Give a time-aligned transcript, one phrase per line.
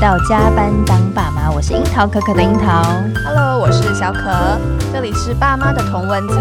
[0.00, 2.82] 到加班当爸妈，我是樱桃可可的樱桃。
[3.22, 4.58] Hello，我是小可，
[4.90, 6.38] 这里是爸妈的同温层，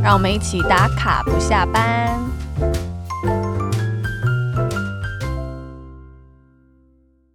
[0.00, 2.16] 让我们一起打卡不下班。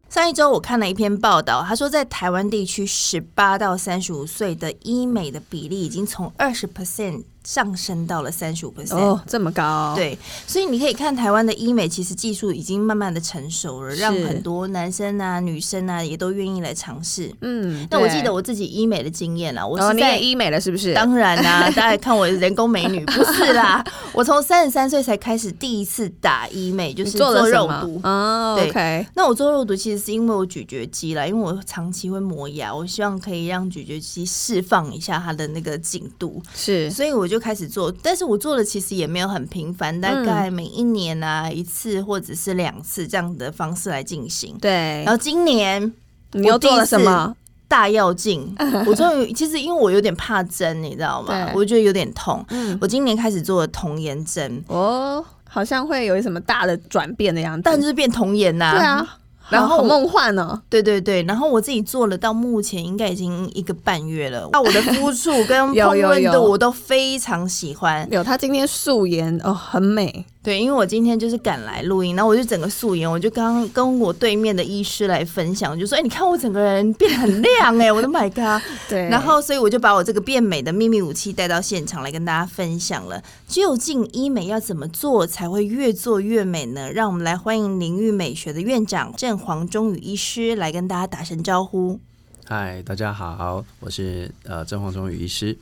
[0.07, 7.25] 上一周我看了一篇报道，他说在台湾地区，十八到三十五岁的医美的比例已经从二十 percent。
[7.47, 9.93] 上升到了三十五 percent 哦，这么高。
[9.95, 17.33] 对，所以你可以看台湾的医美，其实技术已经慢慢的成熟了，让很多男生啊、女生啊也都愿意来尝试。
[17.39, 20.93] 嗯，那我记得我自己医美的经验啦，我是在、哦、医美了，是不是？
[20.93, 28.01] 当然啦、啊， 大家看我人工美女不是啦， 我从三十三岁才开始第一次打医美，就是做肉毒。
[28.03, 28.69] 哦，对。
[28.73, 36.43] Okay、那我做肉毒其实是因为我咀嚼肌啦，因为我长期会磨牙，我希望可以让咀嚼肌释放一下它的那个紧度。
[36.53, 44.57] 是，所以我就开始做，但是我做的其实也没有很频繁，大概每一年啊一次或者是两次这样的方式来进行。
[44.59, 45.93] 对，然后今年
[46.31, 47.35] 你又做了什么
[47.67, 48.55] 大药镜？
[48.87, 51.51] 我终于其实因为我有点怕针，你知道吗？
[51.53, 52.43] 我觉得有点痛。
[52.49, 54.63] 嗯，我今年开始做了童颜针。
[54.67, 58.75] 哦，好像会有什么大的转变的样子，但就是变童颜呐。
[58.75, 59.17] 对啊。
[59.49, 60.61] 然后梦幻呢？
[60.69, 64.49] 对对对，然后我自己做了，到目前应该已经一个半月了。
[64.53, 68.05] 那我的肤触跟烹饪度我都非常喜欢。
[68.07, 70.25] 有，有，有他今天素颜哦，很美。
[70.47, 83.21] 对，因为我今天就是赶来录音，然后我就整个素颜，我就刚刚跟我对面的医师来分享，我就说：“哎，你看我整个人变得很亮哎，我的 My God！” 对，然后所以我就把我这个变美的秘密武器带到现场来跟大家分享了。
[83.45, 86.89] 究竟医美要怎么做才会越做越美呢？
[86.93, 91.99] 让我们来欢迎林玉美学的院长郑黄忠宇医师来跟大家打声招呼。
[92.45, 95.57] 嗨，大家好，我是呃郑黄忠宇医师。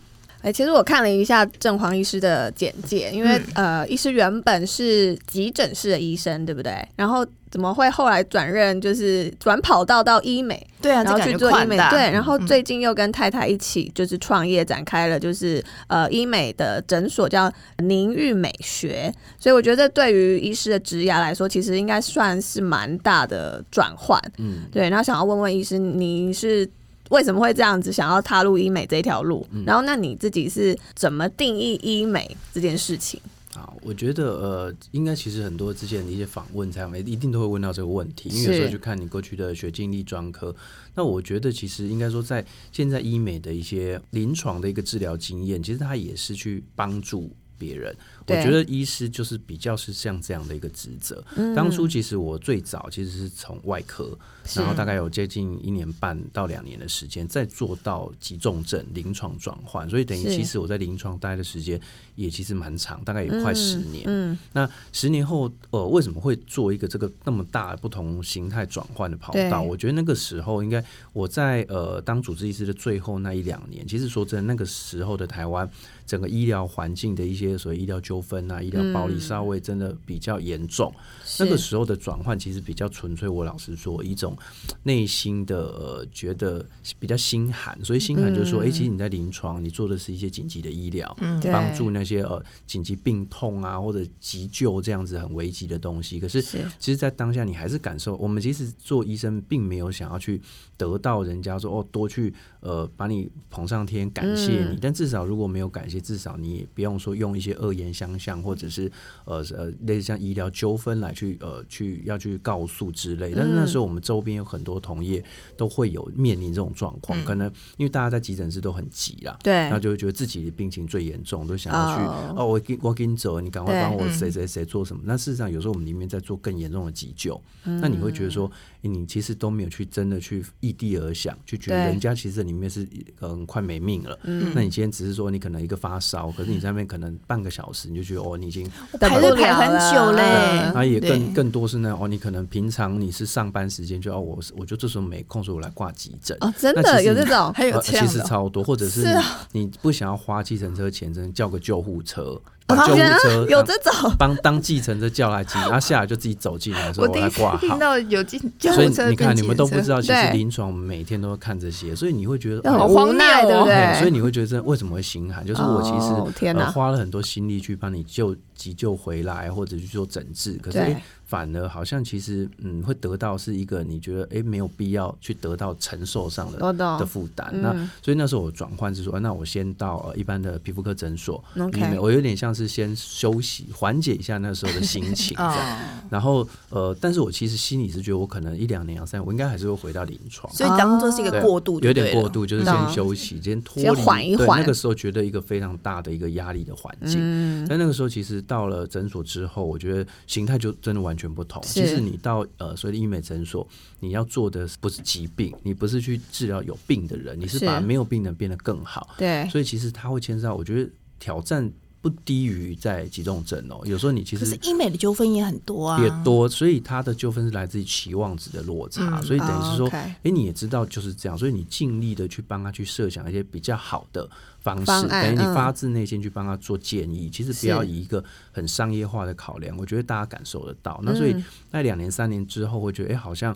[0.46, 6.88] 哎、欸，其实我看了一下郑黄医师的简介，因为、嗯、呃，医师原本是急诊室的医生，对不对？
[6.96, 10.64] 然后怎么会后来转任就是转跑道到医美？
[10.84, 11.76] 对啊，然后去做医美。
[11.90, 19.12] 对，然后最近又跟太太一起就是创业展开了就是呃医美的诊所，叫宁玉美学。
[19.40, 24.22] 所以我觉得对于医师的职涯来说，其实应该算是蛮大的转换。
[24.38, 24.88] 嗯，对。
[24.92, 26.70] 然后想要问问医师，你是？
[27.10, 29.46] 为什么会这样子想要踏入医美这条路？
[29.52, 33.20] 嗯、然后，那你自己是怎么定义医美这件事情？
[33.54, 40.54] 啊，我觉得呃，应该其实很多之前的一些访问才没一定都会问到这个问题，因为有时候去看你过去的学经历专科。
[40.94, 47.96] 那我觉得其实应该说，在现在医美的一些临床的一个治疗经验，其实它也是去帮助别人。
[48.28, 51.24] 我觉得医师就是比较是像这样的一个职责。
[51.38, 54.18] 嗯、当初其实我最早其实是从外科，
[54.54, 61.80] 然后大概有接近一年半到两年的时间，再做到急重症临床转换，所以等于其实我在临床待的时间
[62.16, 64.04] 也其实蛮长，大概也快十年。
[64.06, 69.62] 嗯，嗯那十年后，呃，为什么会做一个这个那么大不同形态转换的跑道？
[69.62, 75.70] 我觉得那个时候应该我在呃当主治医师的最后那一两年，其实说真的，那个时候的台湾
[76.06, 80.94] 整个医疗环境的一些所谓医疗纠纷啊、医疗暴力稍微真的比较严重。
[80.96, 84.35] 嗯、那个时候的转换其实比较纯粹，我老实说，一种
[84.84, 86.66] 内心的、呃、觉得
[87.00, 87.78] 比较心寒。
[87.84, 91.16] 所以心寒就是说，哎、嗯欸，其实你在临床，你做的是一些紧急的医疗，
[91.52, 96.20] 帮、嗯、助那些呃紧急病痛啊或者急救这样子很危急的东西。
[96.20, 100.42] 可是，其实，在当下你还是感受，我们其实做医生并没有想要去
[100.78, 102.34] 得到人家说哦多去
[102.66, 108.26] 呃把你捧上天感谢你，嗯、但至少如果没有感谢，至少你也不用说用一些恶言相向。
[108.42, 108.92] 或者是
[109.26, 115.24] 呃呃类似像医疗纠纷来去呃去要去告诉之类，但是那时候我们周边有很多同业
[115.56, 125.02] 都会有面临这种状况，嗯、可能因为大家在急诊室都很急啦，对，然后就会觉得自己的病情最严重，都想要去哦，哦，我给我给你走，你赶快帮我谁谁谁做什么？
[125.06, 128.52] 那事实上有时候我们里面在做更严重的急救，嗯、那你会觉得说。
[128.88, 132.88] 你其实都没有去真的去异地而想，去觉得人家其实里面是
[133.22, 134.18] 嗯快没命了。
[134.24, 140.72] 嗯，那你今天只是说你可能一个发烧，可是你在那边可能半个小时，你就觉得哦，你已经排队排很久嘞。
[140.74, 146.38] 那也更更多是那哦，你可能平常你是上班时间就要，我我就这时候没空，所以我来挂急诊。
[146.42, 149.08] 哦，真的有这种，还有其实超多，或者是
[149.52, 152.40] 你不想要花计程车钱，真的叫个救护车。
[152.68, 157.58] 救护车有这种，帮当计程车叫来接，然后下来就自己走进来，说我来挂号。
[157.58, 164.00] 听到有进救护车，所以你看，你们都不知道，其实临床我们每天都会看这些，所以你会觉得很荒谬，对不对？
[164.00, 165.46] 所以你会觉得这为什么会心寒？
[165.46, 171.04] 就是我其实花了很多心力去帮你救急救回来或者去做诊治，可是哎。
[171.28, 182.00] 反而好像其实嗯会得到是一个你觉得哎、欸、没有必要去得到承受上的的负担，那所以那时候我转换是说，那我先到呃一般的皮肤科诊所，okay.
[182.00, 185.80] 我有点像是先休息缓解一下那时候的心情 这样，
[186.12, 194.60] 然后呃但是我其实心里是觉得我可能一两年两三年我应该还是会回到临床，所以当做是一个过渡，有点过渡就是先休息，先脱离，缓一缓。
[194.60, 201.96] 那个时候觉得一个非常大的一个压力的环境，嗯，但那个时候其实到了诊所之后，我觉得形态就真的完全不同，其实。
[202.06, 203.68] 你到呃所谓的医美诊所，
[204.00, 209.16] 你要做的不是疾病，你不是去治疗有病的人，你是把没有病的人变得更好。
[209.18, 211.72] 对，所以其实它会牵涉到，我觉得挑战
[212.06, 213.82] 不低于在急重症哦。
[213.84, 224.30] 有时候你其实是医美的纠纷也很多啊，也多，所以他的纠纷是来自于期望值的落差，嗯、所以等于是说，哎、哦 okay，你也知道就是这样，所以你尽力的去帮他去设想一些比较好的。
[224.62, 231.00] 方式等于你发自内心去帮他做建议，嗯，其实不要以一个很商业化的考量，我觉得大家感受得到。
[231.04, 231.36] 那所以
[231.72, 233.56] 在两年三年之后，会觉得哎，欸，好像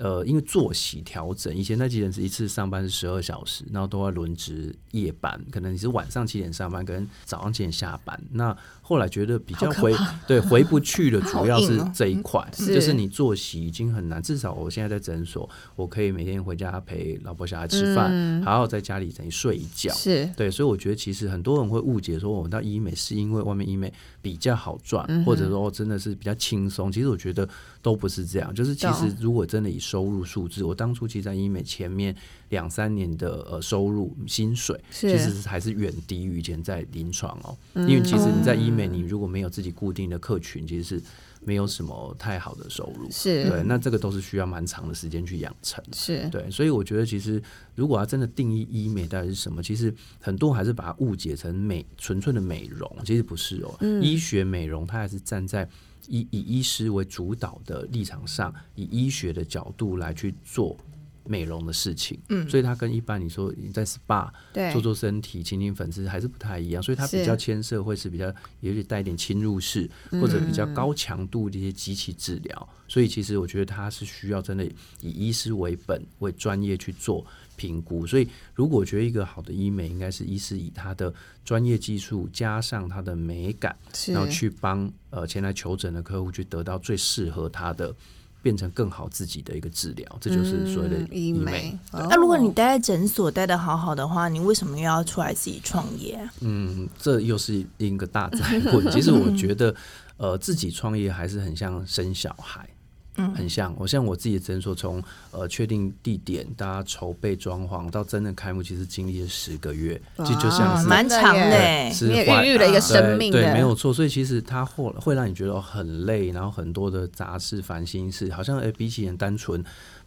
[0.00, 8.56] 呃，因为作息调整，以前在急诊室一次上班是十二小时，然后都要轮值夜班，可能你是晚上七点上班，跟早上七点下班，那。
[8.90, 9.94] 后来觉得比较回
[10.26, 14.20] 对回不去的主要是这一块，哦，就是你作息已经很难。
[14.20, 19.92] 至少我现在在诊所，我可以每天回家陪老婆小孩吃饭，嗯，好好在家里等于睡一觉。
[19.92, 26.90] 是对，所以我觉得其实很多人会误解说，我们到医美是因为外面医美比较好赚，嗯，或者说真的是比较轻松。
[26.90, 27.48] 其实我觉得
[27.80, 28.52] 都不是这样。
[28.52, 32.12] 就是其实如果真的以收入数字，我当初其实在医美前面
[32.48, 37.88] 两三年的呃收入薪水，其实还是远低于以前在临床哦，嗯。
[37.88, 38.79] 因为其实你在医美。
[38.86, 41.02] 你如果没有自己固定的客群，其实是
[41.42, 43.10] 没有什么太好的收入。
[43.10, 45.82] 是对，那这个都是需要蛮长的时间去养成。
[45.92, 47.42] 是对，所以我觉得其实
[47.74, 53.74] 如果要真的定义医美到底是什么，其实很多还是把它误解成美纯粹的美容，其实不是哦。
[53.80, 55.68] 嗯、医学美容它还是站在
[56.08, 60.76] 以以医师为主导的立场上，以医学的角度来去做。
[61.24, 64.30] 美容的事情，嗯，所以它跟一般你说你在 SPA
[64.72, 74.64] 做做身体、清清粉刺还是不太一样，所以它比较牵涉会是比较也许带一点侵入式或者比较高强度的一些机器治疗，所以其实我觉得它是需要真的
[75.00, 77.24] 以医师为本为专业去做
[77.56, 81.12] 评估，所以如果觉得一个好的医美应该是医师以他的
[81.44, 83.76] 专业技术加上他的美感，
[84.08, 87.94] 然后去帮呃前来求诊的客户去得到最适合他的。
[88.42, 91.78] 变成更好自己的一个治疗，这就是所谓的医美。
[91.92, 96.18] 那、嗯啊、如果你待在诊所待的好好的话，你为什么又要出来自己创业？
[96.40, 98.90] 嗯，这又是一个大灾 问。
[98.90, 99.74] 其实我觉得，
[100.16, 102.68] 呃，自己创业还是很像生小孩。
[103.16, 113.92] 很像，我像我自己的诊所，从呃确定地点、大家筹备装潢到真的开幕，其实经历了十个月，这就像是蛮长的，你也孕育了一个生命，对，对，没有错。
[113.92, 119.62] 所以其实它会会让你觉得很累，然后很多的杂事、烦心事，好像哎、欸，比起很单纯。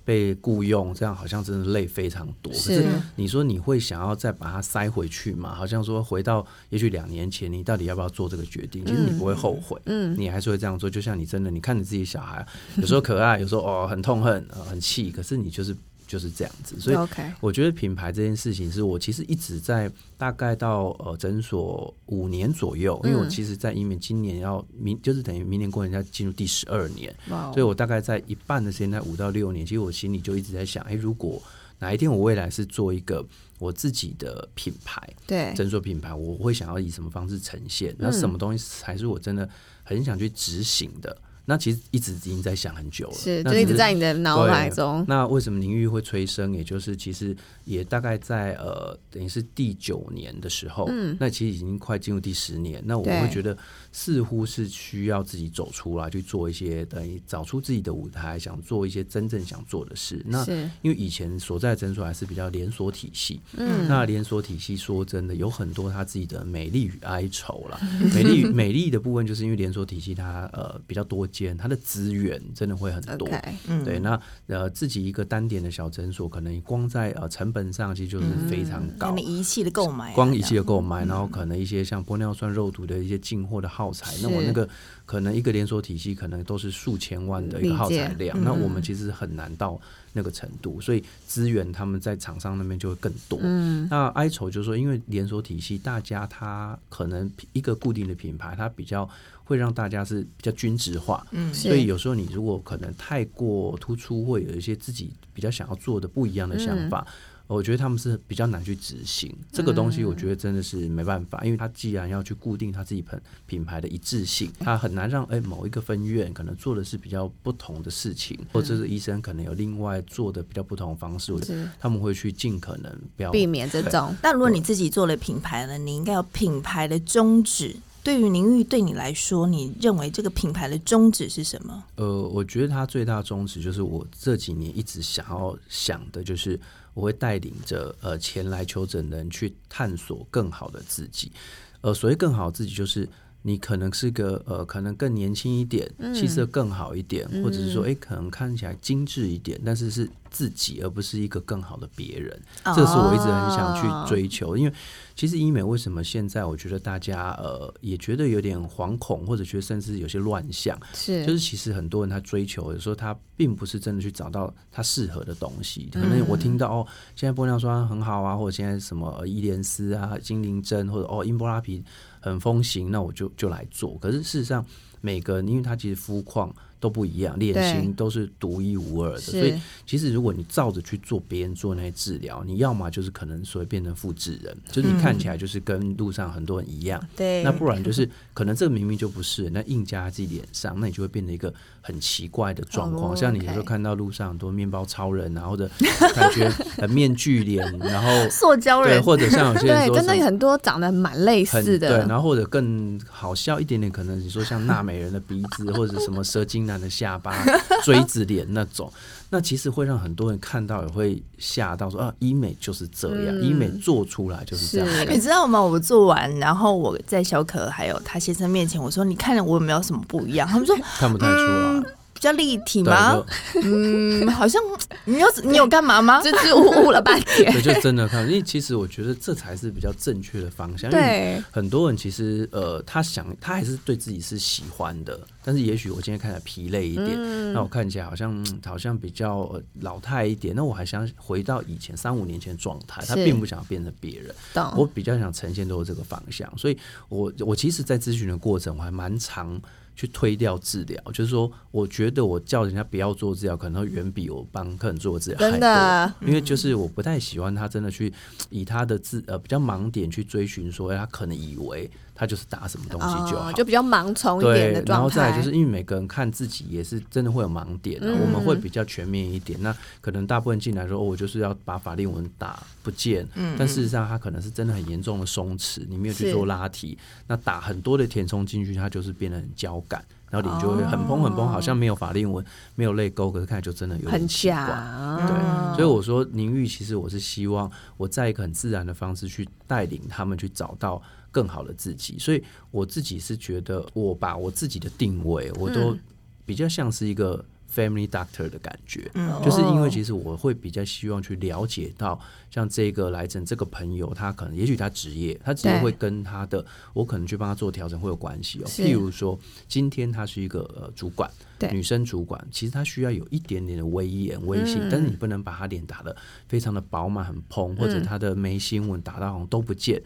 [0.06, 2.52] 被雇佣，这样好像真的累非常多。
[2.52, 2.86] 可是
[3.16, 5.54] 你说你会想要再把它塞回去吗？
[5.56, 8.86] 好像说回到也许两年前，你到底要不要做这个决定？
[8.86, 10.90] 其实你不会后悔，嗯，你还是会这样做。
[10.90, 12.46] 就像你真的，你看你自己小孩，
[12.78, 15.76] 有时候可爱，有时候哦很痛恨，呃很气，可是你就是。
[16.13, 16.98] 就是这样子，所以
[17.39, 31.42] 我觉得品牌这件事情是我其实一直在大概到呃诊所五年左右，因为我其实，在医美今年要明就是等于明年过年要进入第十二年，所以我大概在一半的时间在五到六年，其实我心里就一直在想，哎，如果
[31.80, 33.25] 哪一天我未来是做一个
[33.57, 35.51] 我自己的品牌，对。
[35.56, 37.95] 诊所品牌，我会想要以什么方式呈现？
[37.98, 39.50] 那什么东西才是我真的
[39.83, 41.18] 很想去执行的？
[41.45, 45.04] 那其实一直已经在想很久了，是就一直在你的脑海中。
[45.09, 46.54] 那为什么宁玉会催生？
[46.54, 47.35] 也就是其实
[47.66, 52.81] 也大概在呃，等于是第九年的时候，嗯，那其实已经快进入第十年。
[52.85, 53.57] 那我会觉得
[53.92, 60.23] 似乎是需要自己走出来去做一些，等于找出自己的舞台，想做一些真正想做的事。
[60.26, 60.45] 那
[60.81, 67.78] 因为以前所在诊所还是比较连锁体系，嗯，那连锁体系说真的有很多他自己的美丽与哀愁啦。
[68.16, 71.28] 美丽美丽的部分就是因为连锁体系它呃比较多。
[71.57, 84.68] 它的资源真的会很多，okay, 嗯、对，那呃自己一个单点的小诊所，可能光在呃成本上其实就是非常高，嗯、仪器的购买，光仪器的购买，然后可能一些像玻尿酸、肉毒的一些进货的耗材，那我那个
[85.14, 89.80] 可能一个连锁体系可能都是数千万的一个耗材量，那我们其实很难到
[90.12, 93.38] 那个程度，所以资源他们在厂商那边就会更多。
[93.44, 99.08] 嗯，那哀愁就是说，因为连锁体系，大家他可能一个固定的品牌，它比较。
[99.46, 107.06] 会让大家是比较均值化，嗯，所以有时候你如果可能太过突出，会有一些自己比较想要做的不一样的想法，
[107.54, 110.04] 我觉得他们是比较难去执行这个东西。
[110.04, 124.16] 我觉得真的是没办法，因为他既然要去固定他自己品品牌的一致性，他很难让哎某一个分院可能做的是比较不同的事情，或者是医生可能有另外做的比较不同的方式，我觉得他们会去尽可能不要避免这种。
[124.22, 127.76] 但如果你自己做了品牌呢，你应该有品牌的宗旨。
[128.04, 131.83] 对于林玉，对你来说，你认为这个品牌的宗旨是什么？
[131.95, 136.60] 呃，我觉得它最大宗旨就是我这几年一直想要想的，就是
[136.94, 141.31] 我会带领着呃前来求诊的人去探索更好的自己。
[141.80, 143.07] 呃，所谓更好自己，就是
[143.44, 152.42] 你可能是个呃，可能更年轻一点，气色更好一点，嗯、或者是说，哎，可能看起来精致一点，但是是自己，而不是一个更好的别人。
[152.66, 154.73] 这是我一直很想去追求，因为。
[155.16, 165.88] 其实医美为什么现在我觉得大家呃也觉得有点惶恐，或者觉得甚至有些乱象，是就是其实很多人他追求有时候他并不是真的去找到他适合的东西。
[165.94, 171.83] 可能我听到哦，现在玻尿酸很好啊，或者现在什么伊莲丝啊、精灵针，或者哦英波拉皮
[172.23, 173.97] 很风行，那我就就来做。
[173.97, 174.65] 可是事实上，
[175.01, 176.56] 每个人因为他其实肤况。
[176.83, 193.11] 都不一样，脸型都是独一无二的，所以其实如果你照着去做别人做那些治疗，你要么就是可能所谓变成复制人，就是你看起来就是跟路上很多人一样，对、嗯，那不然就是可能这个明明就不是，那硬加在自己脸上，那你就会变成一个很奇怪的状况。
[193.11, 193.18] Oh.
[193.18, 195.71] 像你有时候看到路上很多面包超人然后的
[196.13, 207.33] 感觉很面具脸， 然后塑胶人，或者像有些人说对，真的很多长得蛮类似的，对，然后或者更好笑一点点，可能你说像纳美人的鼻子，或者什么蛇精男的下巴。
[207.83, 208.92] 锥子脸那种，
[209.30, 215.13] 那其实会让很多人看到也会吓到说，说啊，医美就是这样，嗯、医美做出来就是这样。
[215.13, 215.61] 你知道吗？
[215.61, 221.44] 我做完，然后我在小可还有他先生面前，我说：“你看我有没有什么不一样？”他们说：“看不太出来。
[221.45, 223.23] 嗯”比较立体吗？
[223.63, 224.61] 嗯，好像
[225.06, 226.21] 你有你有干嘛吗？
[226.23, 227.51] 支支吾吾了半天。
[227.51, 230.89] 对，就真的看，因为其实我觉得这才是比较正确的方向。
[230.89, 244.33] 对，很多人其实呃，他想他还是对自己是喜欢的，但是也许我今天看起来疲累一点，嗯、那我看起来好像好像比较老态一点，那我还想回到以前三五年前的状态，他并不想变成别人。
[244.75, 246.77] 我比较想呈现都是这个方向，所以
[247.09, 249.61] 我我其实，在咨询的过程，我还蛮常。
[249.95, 255.52] 去推掉治疗，就是说，我觉得我叫人家不要做治疗，可能会远比我帮客人做治疗还多。
[255.52, 258.12] 真的，因为就是我不太喜欢他真的去
[258.50, 261.90] 以他的自呃比较盲点去追寻，说他可能以为。
[262.16, 264.94] 他就是打什么东西就好，哦、就比较盲从一点的状态。
[264.94, 269.62] 然后再来就是因为每个人看自己也是真的会有盲点，嗯、我们会比较全面一点。
[269.62, 284.09] 那可能大部分进来说，哦，我就是要把法令纹打不见，嗯、但事实上他可能是真的很严重的松弛，你没有去做拉提，那打很多的填充进去，它就是变得很胶感，然后脸就会很蓬很蓬，好像没有法令纹，没有泪沟，可是看起来就真的有。
[284.09, 285.18] 很假。
[285.28, 290.99] 对，所以我说宁玉，其实我是希望我在一个很自然的方式去带领他们去找到。
[291.33, 295.97] 更好的自己，所以我自己是觉得，我把我自己的定位，我都
[296.45, 302.19] 比较像是一个 family doctor 的感觉，嗯，就是因为其实我会比较希望去了解到，
[302.51, 306.63] 像这个来诊这个朋友，他可能也许他职业，他职业会跟他的，
[306.94, 308.65] 我可能去帮他做调整会有关系哦。
[308.68, 309.37] 譬如说，
[309.68, 311.30] 今天他是一个呃主管，
[311.71, 316.15] 女生主管，其实他需要有一点点的威严、威信，但是你不能把他脸打得
[316.47, 320.01] 非常的饱满、很蓬，或者他的眉心纹打到好像都不见。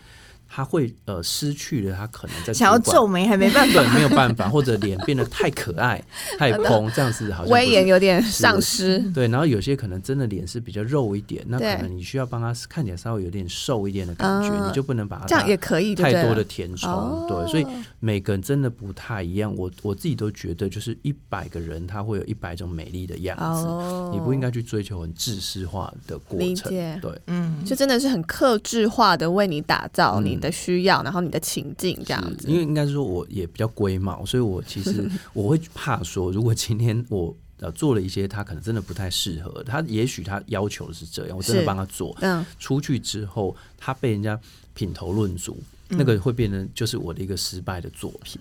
[0.48, 6.04] 他会呃失去了他可能在想要皱眉还没办法，对，没有办法，或者脸变得太可爱、
[6.38, 8.98] 太 蓬，这样子好像威严有点丧失。
[9.14, 17.28] 对，然后有些可能真的脸是比较肉一点，那可能你需要帮他看起来稍微有点瘦一点的感觉，你就不能把它这样也可以太多的填充。
[17.28, 17.66] 对，所以
[18.00, 19.54] 每个人真的不太一样。
[19.56, 23.68] 我我自己都觉得，就是一百个人他会有一百种美丽的样子，
[24.12, 26.72] 你不应该去追求很制式化的过程。
[27.02, 44.40] 对，嗯，就真的是很克制化的为你打造你的需要，然后你的情境这样子，因为应该是说我也比较龟毛，所以我其实 我会怕说，如果今天我呃做了一些他可能真的不太适合，他也许他要求的是这样，我真的帮他做，嗯，出去之后他被人家
[44.74, 45.58] 品头论足，
[45.90, 48.40] 那个会变成就是我的一个失败的作品。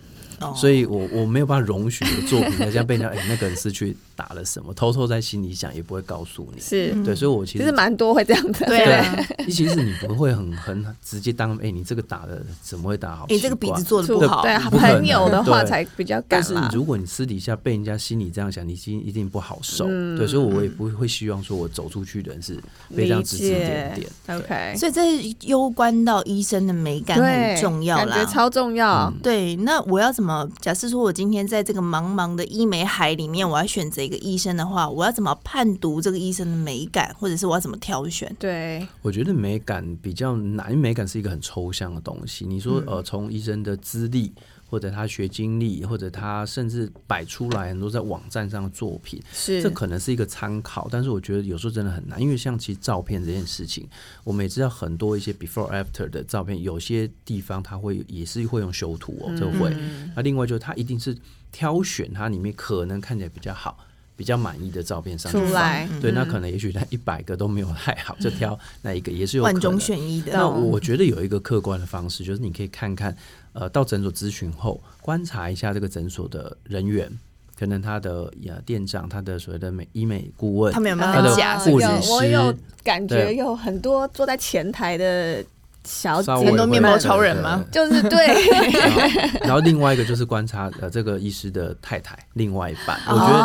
[0.55, 6.61] 所以我我没有办法容许的作品，那这样被人家哎、欸，那个人失去打了什么，偷偷在心里想，也不会告诉你。
[6.61, 8.67] 是对，所以我其实蛮多会这样的。
[8.67, 9.17] 对，啊，
[9.49, 13.27] 其实你不会很很直接当哎、欸，你这个打的怎么会打好？
[13.29, 16.21] 你这个鼻子做的不好，对，朋友的话才比较。
[16.27, 19.87] 但是如果你私底下被人家心里这样想，你心一定不好受。
[19.89, 22.59] 嗯、对，所以我也不会希望说我走出去的人是
[22.95, 24.39] 非常指指点点。
[24.39, 29.13] OK，所以这攸关到医生的美感，很重要啦，感觉超重要。
[29.13, 30.49] 嗯、对，那我要怎么？
[30.61, 38.35] 假设说我今天在这个茫茫的医美海里面，我要选择一个医生的话，我要怎么判读这个医生的美感，或者是我要怎么挑选？
[38.39, 42.47] 对，我觉得美感比较难，因为美感是一个很抽象的东西。
[42.47, 44.33] 你说，呃，从医生的资历。
[44.69, 50.89] 或者他学经历，或者他甚至摆出来很多在网站上的作品，是这可能是一个参考。
[50.91, 53.89] 但是我觉得有时候真的很难，因为像其实照片这件事情，
[54.25, 59.73] 我们也知道很多一些 before after 的照片，有些地方他会也是会用修图哦，这会。
[59.73, 61.17] 嗯、那另外就是他一定是
[61.53, 63.79] 挑选它里面可能看起来比较好。
[64.17, 70.33] 比较满意的照片上出来，对，那可能也许他一百个都没有太好，就挑那一个也是有可能万中选一的。
[70.33, 73.15] 那我觉得有一个客观的方式，就是你可以看看，
[73.53, 77.11] 呃，到诊所咨询后，观察一下这个诊所的人员，
[77.59, 82.11] 可能他的呀店长，他的所谓的美医美顾问，他们有没有他的护理师？
[82.11, 85.45] 我有感觉有很多坐在前台的。
[85.87, 87.65] 小姐很多面包超人吗？
[87.71, 88.27] 就是对
[88.83, 89.01] 然后，
[89.47, 93.41] 然后另外一个就是观察呃这个医师的太太，另外一半，我觉得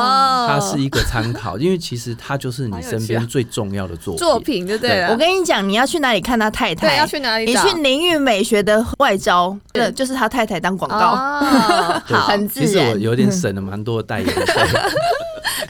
[0.48, 5.12] 他是一个参考，因为其实他就是你身边最重要的作品，作品就对了。
[5.12, 6.90] 我跟你讲，你要去哪里看他太太？
[6.90, 7.46] 对，要去哪里？
[7.46, 11.16] 你去凝育美学的外招，对，就是他太太当广告，
[12.06, 12.68] 好，很自然。
[12.68, 14.62] 其实我有点省了蛮多的代言费。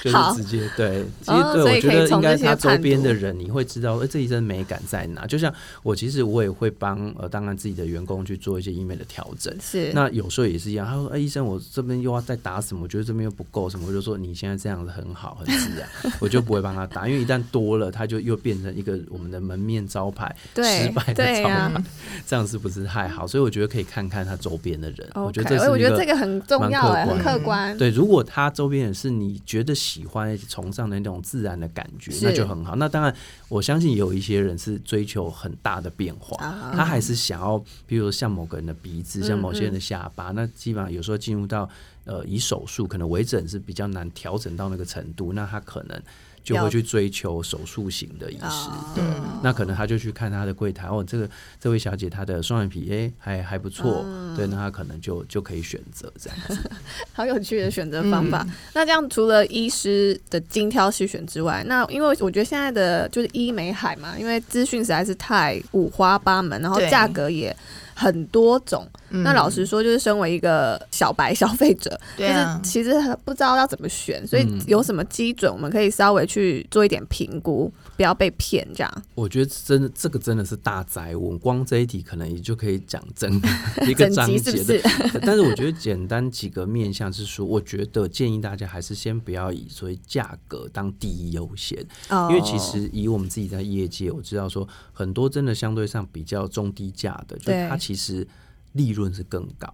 [0.02, 5.28] 就是直接对，其实对，我觉得应该他周边的人，你会知道，哎，这医生美感在哪？
[5.28, 5.54] 就像
[5.84, 9.56] 我，其实我也会帮呃，当然自己的员工去做一些医美的调整。
[9.62, 10.88] 是，那有时候也是一样。
[10.88, 12.84] 他说，哎，医生，我这边又要再打什么？
[12.84, 13.86] 我觉得这边又不够什么？
[13.88, 15.88] 我就说你现在这样子很好，很自然，
[16.20, 21.84] 我就不会帮他打，因为一旦多了，他就又变成一个我们的门面招牌，失败的招牌，
[22.26, 23.28] 这样是不是太好？
[23.28, 25.08] 所以我觉得可以看看他周边的人。
[25.14, 27.78] 我觉得这是，我觉得这个很重要，很客观。
[27.78, 32.76] 对，如果他周边人是你觉得喜欢、崇尚的那种自然的感觉，那就很好。
[32.78, 33.14] 那当然，
[33.50, 36.38] 我相信有一些人是追求很大的变化，
[36.74, 41.70] 他还是想要，比如说像某个人的鼻子，像某些人的下巴，那基本上有时候进入到
[42.06, 46.02] 呃，以手术可能微整是比较难调整到那个程度，那他可能。
[46.44, 49.04] 就会去追求手术型的医师，对，
[49.44, 51.30] 那可能他就去看他的柜台哦，这个
[51.60, 54.06] 这位小姐她的双眼皮哎还还不错，
[54.36, 56.70] 对，那他可能就就可以选择这样子，
[57.14, 58.46] 好有趣的选择方法。
[58.74, 67.56] 那这样除了医师的精挑细选之外，那因为我觉得现在的就是医美海嘛，因为资讯实在是太五花八门，然后价格也
[67.94, 68.88] 很多种。
[69.12, 72.94] 那老实说，就是身为一个小白消费者， 就是其实
[73.26, 79.04] 不知道要怎么选，所以有什么基准，我们可以稍微去做一点评估，不要被骗这样。
[79.14, 83.30] 我觉得真的这个真的是大灾问，光这一题可能也就可以讲整
[83.88, 84.80] 一个章节的。
[85.22, 91.78] 但是我觉得简单几个面向是说，我觉得建议大家还是先不要以所谓价格当第一优先，
[92.10, 98.26] 哦，因为其实以我们自己在业界，我知道说很多真的相对上比较中低价的，就是它其实。
[98.74, 99.68] 利润是更高，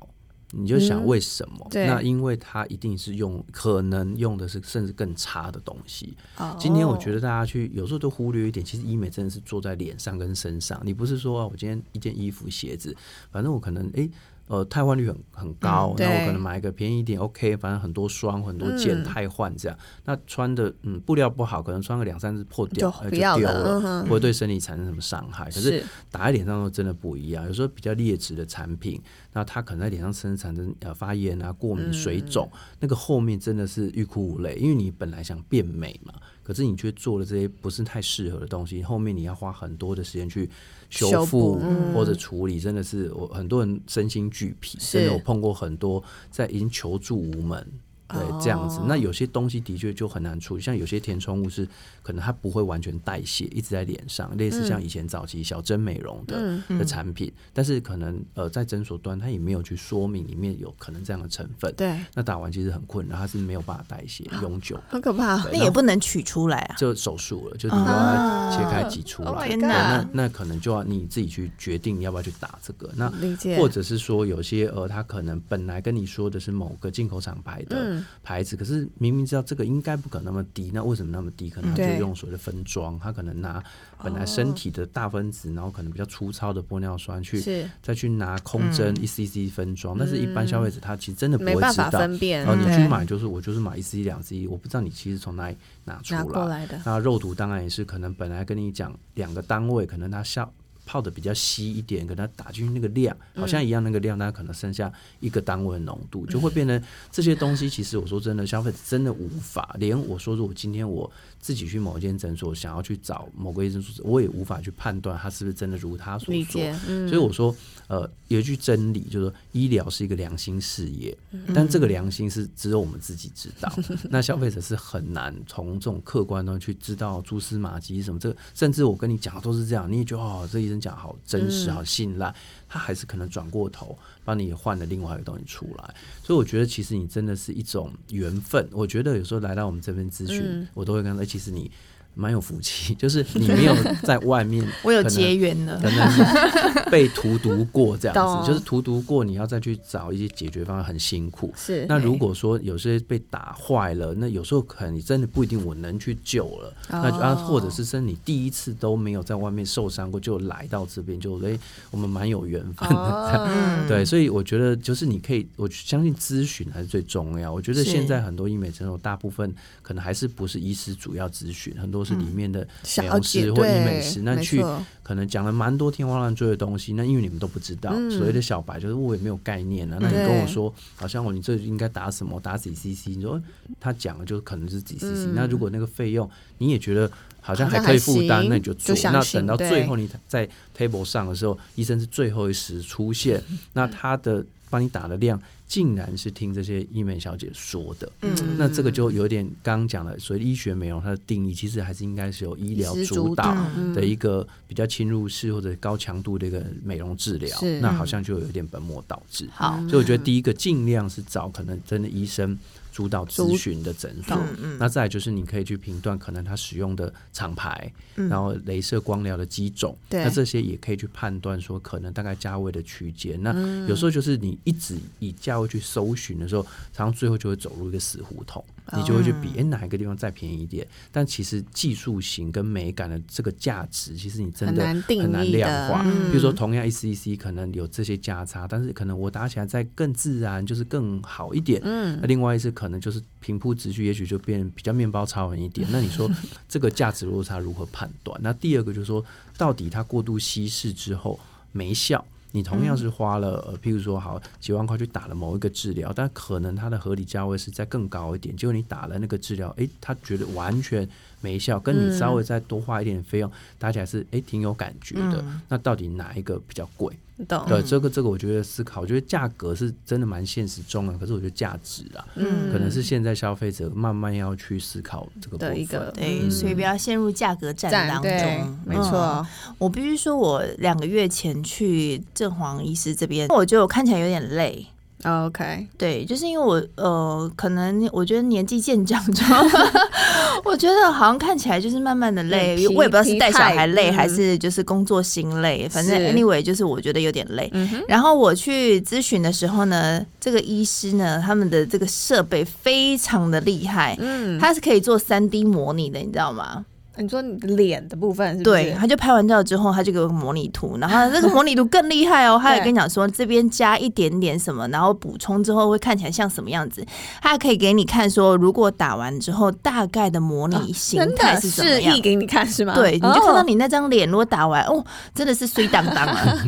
[0.51, 1.67] 你就想为什么？
[1.71, 6.15] 嗯、那因为它一定是用，可能用的是甚至更差的东西。
[6.37, 10.81] 哦、今天我觉得大家去有时候都忽略一点，其实医美真的是做在脸上跟身上。
[10.83, 12.95] 你不是说啊我今天一件衣服、鞋子，
[13.31, 14.01] 反正我可能哎。
[14.03, 14.11] 欸
[14.47, 25.45] 呃，汰换率很很高，那、嗯、我可能买一个便宜一点，OK，反正很多双很多件汰换这样，嗯、那穿的嗯布料不好，可能穿个两三次破掉就，就丢了，嗯、不会对身体产生什么伤害。
[25.45, 29.01] 可是打在脸上都真的不一样，有时候比较劣质的产品，
[29.33, 36.13] 那它可能在脸上生产生呃发炎啊、过敏、水肿，嗯、那个后面真的是欲哭无泪，因为你本来想变美嘛。
[36.41, 40.49] 可是你却做了这些不是太适合的东西，后面你要花很多的时间去
[40.89, 41.59] 修复
[41.93, 47.71] 或者处理，真的是我很多人身心俱疲，真的我碰过很多在已经求助无门。
[48.07, 51.67] 对，这样子，那有些东西的确就很难处理，像有些填充物是
[52.01, 73.11] 可能它不会完全代谢，一直在脸上，类似像以前早期小针美容的、嗯、的产品，但是可能呃在诊所端它也没有去说明里面有可能这样的成分，对，那打完其实很困难，它是没有办法代谢永久，很可怕，那也不能取出来啊，就手术了，就你要它切开挤出来，啊、那那可能就要你自己去决定要不要去打这个，那
[73.57, 77.75] 或者是说有些呃它可能本来跟你说的是某个进口厂牌的。
[77.77, 81.49] 嗯牌子，可是明明知道这个应该不可能那么低，那为什么那么低？
[81.49, 83.63] 可能他就用所谓的分装，他可能拿
[84.03, 89.97] 本来身体的大分子，然后可能比较粗糙的玻尿酸去，再去拿空针一 cc 分装。
[89.97, 92.43] 但是，一般消费者他其实真的不会知道，分辨。
[92.43, 96.67] 然后你去买就是我就是买一 cc 两 cc，我不知道你其实从哪里拿出来。
[96.85, 100.51] 那肉毒当然也是，可能本来跟你讲两个单位，可能它效
[100.87, 107.69] 泡的比较稀一点，给它打进去那个量好像一样那个量，它可能剩下一个单位的浓度，就会变成这些东西。
[107.69, 117.07] 其实我说真的，消费者真的无法连我说，如果今天我自己去某一间诊所，想要去找某个医生，我也无法去判断他是不是真的如他所说。
[117.07, 117.53] 所以我说，
[117.87, 121.15] 呃，有一句真理就是说，医疗是一个良心事业，
[121.53, 123.71] 但这个良心是只有我们自己知道。
[124.09, 128.19] 那消费者是很难从这种客观中去知道蛛丝马迹什么。
[128.19, 132.33] 这甚至我跟你讲的都是这样，你也觉得哦，这医生讲好真实，好信赖，
[132.67, 135.95] 他还是可能转过头帮你换了另外一个东西出来。
[136.23, 138.67] 所以我觉得，其实你真的是一种缘分。
[138.71, 141.71] 我觉得有时候来到我们这边咨询，我都会跟他说，其实你。
[142.17, 151.53] 蛮有福气， 就是 你没有在外面， 我有结缘了，可能被荼毒过这样子，就是荼毒过，你要再去找一些解决方案，很辛苦。
[151.55, 161.55] 是，那如果说有些被打坏了，那有时候可能你真的不一定我能去救了，那就啊，或者是说你第一次都没有在外面受伤过，就来到这边，就哎，
[161.91, 167.53] 我们蛮有缘分的，对，所以我觉得就是你可以，我相信咨询还是最重要。
[167.53, 169.53] 我觉得现在很多医美诊所，大部分
[169.83, 172.06] 可能还是不是医师主要咨询，很多。
[172.07, 172.67] 是里面的
[172.99, 174.63] 美容师或医美师，那去
[175.03, 176.93] 可能讲了蛮多天花乱坠的东西。
[176.93, 179.97] 那因为你们都不知道，所谓的小白就是我也没有概念啊。
[179.99, 183.09] 那你跟我说，好像我你这应该打什么，打几 CC？
[183.15, 183.41] 你说
[183.79, 185.31] 他讲的就可能是几 CC。
[185.33, 188.95] 那如果那个费用你也觉得好像还可以负担，那你就做。
[189.11, 193.41] 那等到最后你在 table 上的时候，医生是最后一时出现，
[193.73, 195.41] 那他的帮你打的量。
[195.67, 203.53] 竟然是听这些医美小姐说的，嗯，那这个就有点刚刚讲了，所以医学美容它的定义，其实还是应该是由医疗主导
[203.93, 209.45] 的一个比较侵入式或者高强度的一个美容治疗，那好像就有点本末倒置。
[209.51, 212.57] 好，所以我觉得第一个尽量是找可能真的医生。
[212.97, 214.35] 主导咨询的诊所，
[214.79, 223.39] 那再来就是你可以去评断可能他使用的厂牌，然后镭射光疗的机种，那这些也可以去判断说可能大概价位的区间。
[223.43, 223.53] 那
[223.87, 230.87] 有时候就是你一直以价位去搜寻的时候，常常最后就会走入一个死胡同，你就会去比，哎，哪一个地方再便宜一点？
[231.11, 236.01] 但其实技术型跟美感的这个价值，其实你真的很难量化。
[236.31, 241.79] 比如说同样一 cc 可能有这些价差，但是可能我打起来再更自然，就是更好一点。
[241.83, 242.87] 嗯，那另外一次可。
[242.87, 245.85] 可能就是平铺直叙，也许就变比较面包超人一点。
[245.91, 246.31] 那你说
[246.69, 248.39] 这个价值落差如何判断？
[248.41, 249.21] 那第二个就是说，
[249.57, 251.37] 到底它过度稀释之后
[251.73, 252.23] 没效，
[252.57, 261.07] 你同样是花了，呃，譬如说好几万块去打了某一个治疗，但可能它的合理价位是在更高一点，结果你打了那个治疗，诶，他觉得完全
[261.39, 265.45] 没效，跟你稍微再多花一点费用，打起来是诶挺有感觉的。
[265.69, 267.15] 那到底哪一个比较贵？
[267.45, 278.77] 对，这个这个，我觉得思考，我觉得价格是真的蛮现实中的，可是我觉得价值啊，嗯，可能是现在消费者慢慢要去思考这个部分，对，所以不要陷入价格战当中。
[278.85, 279.45] 没错，
[279.77, 284.87] 我必须说，我两个月前去正黄医师这边，我觉得我看起来有点累。
[285.27, 289.65] OK，对，就是因为我呃，可能我觉得年纪渐长之后，
[290.63, 297.71] 我觉得好像看起来就是慢慢的累，我也不知道是带小孩累还是就是工作心累，反正 anyway 就是我觉得有点累。
[298.07, 306.85] 然后我去咨询的时候呢，这个医师呢，他们的这个设备非常的厉害，嗯，他是可以做三 D 模拟的，你知道吗？
[307.19, 308.83] 你说你的脸的部分是不是？
[308.83, 317.05] 对，他就拍完照之后，他就给我个模拟图，然后 那个模拟图更厉害哦， 他也跟你讲说这边加一点点什么，然后补充之后会看起来像什么样子，
[317.41, 322.93] 他还可以给你看说如果打完之后大概的模拟形态是什么样，示意给你看是吗？
[322.95, 325.03] 对，你就看到你那张脸如果打完哦，
[325.33, 326.57] 真的是水当当啊，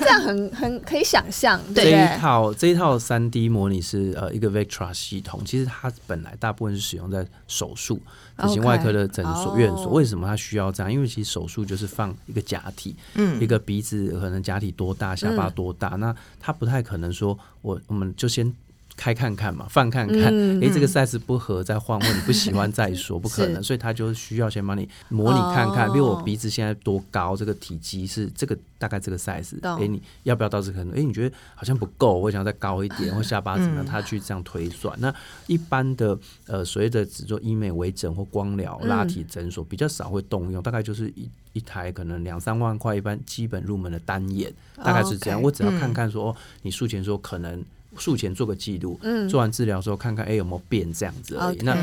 [0.00, 1.60] 这样很很可以想象。
[1.74, 8.00] 这一套这一套三 D 模拟是呃一个 Vectra 系统，其实它本来大部分是使用在手术。
[8.38, 10.92] 整形外科的诊所院所，为什么他需要这样？
[10.92, 12.96] 因为其实手术就是放一个假体，
[13.40, 18.54] 一个鼻子可能假体多大，下巴多大，那他不太可能说，我我们就先。
[18.98, 30.92] 开看看嘛，放看看，哎、嗯欸，这个 size 不合再换，或你不喜欢再说，不可能，所以他就需要先帮你模拟看看，比如我鼻子现在多高，这个体积是这个大概这个 size，哎、欸，你要不要到这个可能？
[30.94, 33.86] 哎、欸，你觉得好像不够，我想要再高一点，或下巴怎么样？
[33.86, 34.92] 他去这样推算。
[34.98, 35.14] 嗯、那
[35.46, 45.40] 一般的呃，所谓的只做医美微整或光疗拉提诊所比较少会动用，大概就是一一台可能两三万块，一般基本入门的单眼，大概是这样。
[45.40, 47.64] 我只要看看说，哦，你术前说可能。
[48.00, 51.58] 术前做个记录，嗯、做完治疗之后看看，哎、欸，有没有变这样子而已。
[51.58, 51.74] 那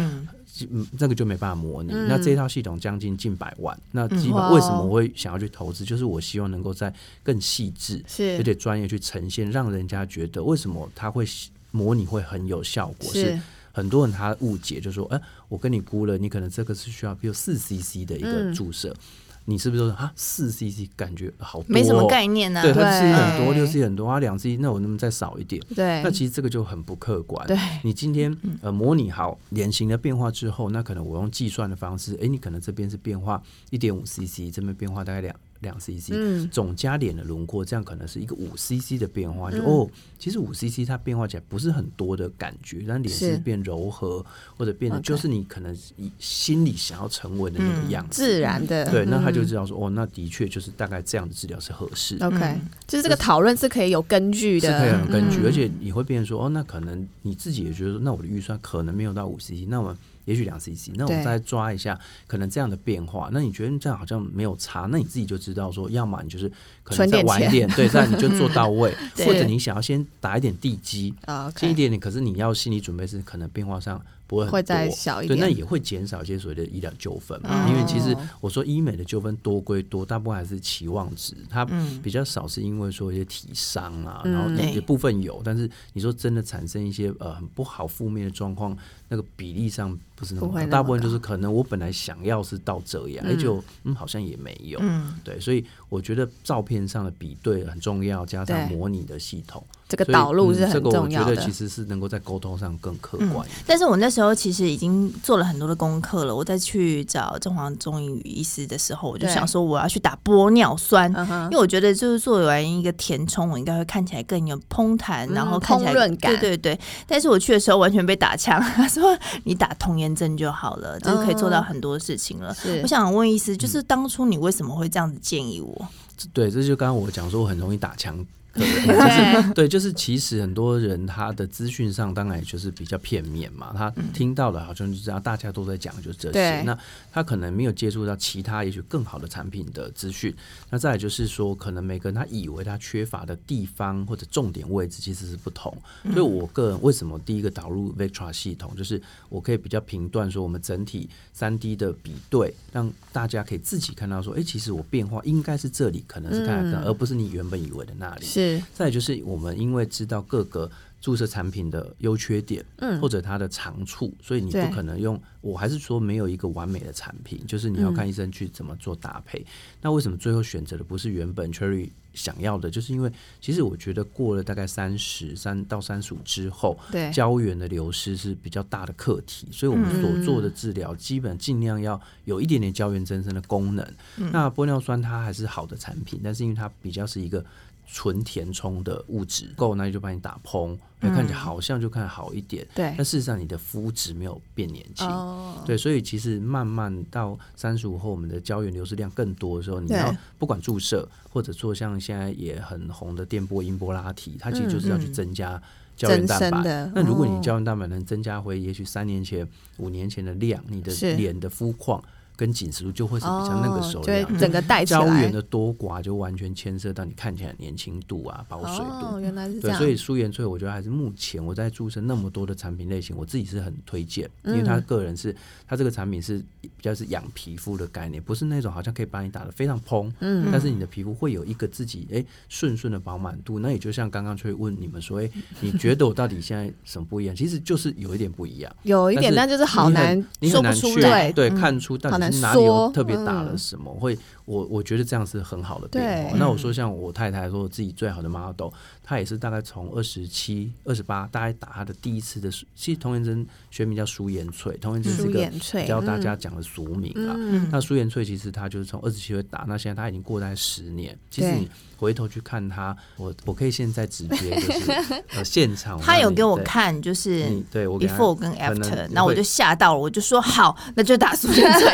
[0.70, 1.92] 嗯，这个就没办法模拟。
[1.92, 5.84] 嗯、那这套系统将近近百万，那基本为什么我会想要去投资？
[5.84, 8.02] 就是我希望能够在更细致、
[8.38, 11.26] 而且专业去呈现，让人家觉得为什么他会
[11.72, 13.12] 模拟会很有效果。
[13.12, 13.40] 是，是
[13.72, 18.90] 很多人他误解，就说，哎、欸，我跟你估了，你可能这个是需要比如四 CC 的一个注射。
[18.90, 18.98] 嗯
[19.46, 22.64] 你是不是说啊四 CC 感觉好多、哦，没什么概念呢、啊？
[22.64, 25.62] 对，它四 C 很多，对六 CC 很多，啊两 CC 那我能不能再少一点？
[25.76, 27.46] 对，那其实这个就很不客观。
[27.48, 35.36] 对，你今天呃模拟好脸型的变化之后，那可能我用计算的方式，哎，你可能这边是变化一点五 CC，这边变化大概两。
[35.66, 39.52] 两 CC，嗯，总加脸的轮廓，这样可能是一个五 CC 的变化。
[39.52, 44.24] 就、嗯、哦，其实五 CC 它变化起来不是很多的感觉，但脸是变柔和
[44.56, 45.76] 或者变得就是你可能
[46.20, 48.90] 心里想要成为的那个样子，嗯、自然的。
[48.92, 52.16] 对，那他就知道说，哦，那的确就是大概这样的治疗是合适。
[52.22, 59.98] OK，、嗯、就是这个讨论是可以有根据的，是可以有根据，嗯、而且你会变成说，哦，那可能你自己也觉得说，那我的预算可能没有到五 CC，那我们。
[60.26, 63.30] 也许两 CC，那我们再抓一下，可能这样的变化。
[63.32, 66.52] 那你觉得这样好像没有差，那你自己就知道说，要么你就是
[66.84, 71.14] 可能再晚一点，对， 再你就做到位，或者你想要先打一点地基，
[71.56, 72.00] 近一点点。
[72.00, 74.02] 可是你要心理准备是可能变化上。
[74.28, 77.68] 不会再小一点，对，那也会减少一些所谓的医疗纠纷嘛。
[77.70, 81.66] 因为其实我说医美的纠纷多归多，大部分还是期望值，它
[82.02, 88.76] 比较少是因为说一些体伤啊，然后有部分有，但是你说真的产生一些呃很不好负面的状况，
[89.10, 94.82] 那个比例上不是那么高，大部分就是可能我本来想要是到这样，哎就嗯好像也没有，
[95.24, 99.64] 对，所以我觉得照片上的比对很重要，加上模拟的系统。
[99.88, 103.52] 这个导入是很重要的，嗯这个、我觉得其实是能够在沟通上更客观、嗯。
[103.68, 106.34] 但是我那时候其实已经做了很多的功课了。
[106.34, 116.32] 我再去找正黄中宇医师的时候，我就想说我要去打玻尿酸，因为我觉得就是做完一个填充，我应该会看起来更有膨弹，然后看起来通润感。
[116.32, 116.80] 对对对。
[117.06, 122.56] 但是我去的时候完全被打枪，他说你打童颜针就好了，就可以做到很多事情了。
[122.66, 125.88] 嗯、我想问医师，就是当初你为什么会这样子建议我？
[126.32, 128.26] 对，这就刚刚我讲说我很容易打枪。
[128.64, 136.78] 对，就是对，就是其实很多人他的资讯上当然也就是比较片面嘛，他听到的好像就知道大家都在讲就是这些，那
[137.12, 140.34] 他可能没有接触到其他也许更好的产品的资讯。
[140.70, 145.76] 那再来就是说，可能每个人他以为他缺乏的地方或者重点位置其实是不同。
[146.14, 158.26] 所以我个人为什么第一个导入 Vectra 系统，就是我可以比较评断说我们整体三 D 的比对，让大家可以自己看到说，哎，其实我变化应该是这里，可能是看看，而不是你原本以为的那里。
[158.26, 158.45] 是。
[158.74, 160.70] 再就是我们因为知道各个
[161.02, 165.22] 注射产品的优缺点，嗯，或者它的长处，所以你不可能用。
[165.42, 169.46] 我还是说没有一个完美的产品，就是你要看医生去怎么做搭配。
[169.82, 172.68] 那为什么最后选择的不是原本 Cherry 想要的？
[172.68, 183.88] 就是因为其实我觉得过了大概三十三到三十五之后，对胶原的流失是比较大的课题，所以我们所做的治疗基本尽量要有一点点胶原增生的功能。
[184.32, 187.46] 那玻尿酸它还是好的产品，但是因为它比较是一个。
[187.86, 192.68] 纯填充的物质够，那就帮你打膨，那、嗯、看起来好像就看好一点。
[192.74, 195.08] 对，但事实上你的肤质没有变年轻。
[195.08, 195.64] 哦。
[195.66, 205.62] 对，所以其实慢慢到三十五后，我们的胶原流失量更多的时候，你要不管注射或者做像现在也很红的电波音波拉提，它其实就是要去增加
[205.96, 206.92] 胶原蛋白。
[206.94, 212.04] 那如果你胶原蛋白能增加回，也许三年前、五年前的量，你的脸的肤况。
[212.36, 214.62] 跟紧实度就会是比较那个时候的样子，整个。
[214.86, 219.16] 胶原的多寡就完全牵涉到你看起来年轻度啊、保水度。
[219.16, 219.78] 哦，原来是这样。
[219.78, 225.34] 对，所以舒颜萃，我觉得还是目前我在注射那么多的产品类型，我自己是很推荐，因为他个人是，
[225.66, 233.60] 他这个产品是比较是养皮肤的概念，不是那种好像可以把你打的非常蓬，嗯，但是你的皮肤会有一个自己哎顺顺的饱满度。
[233.60, 235.30] 那也就像刚刚去问你们说，哎，
[235.62, 237.36] 你觉得我到底现在什么不一样？
[237.36, 240.96] 其实就是有一点不一样，有一点，但就是好难，你很难去
[241.34, 242.25] 对看出到底。
[242.42, 243.92] 哪里有特别大了什么？
[243.96, 246.32] 嗯、会我我觉得这样是很好的变化。
[246.32, 248.70] 对那我说像我太太说自己最好的 model，
[249.08, 252.50] 她也是大概从二十七、二十八，大概打他的第一次的。
[252.76, 255.48] 其实童颜针学名叫苏颜翠，童颜针是一个
[255.86, 257.36] 教大家讲的俗名啊。
[257.38, 261.16] 嗯、那苏颜翠其实他就是从二十七岁打，那现在他已经过大概十年。
[261.30, 261.70] 其实你。
[261.98, 264.92] 回头去看他，我我可以现在直接就是
[265.32, 271.88] 呃现场，他有给我看，就是对我 before 跟 after，那我就吓到了，我就说好，那就打苏颜翠。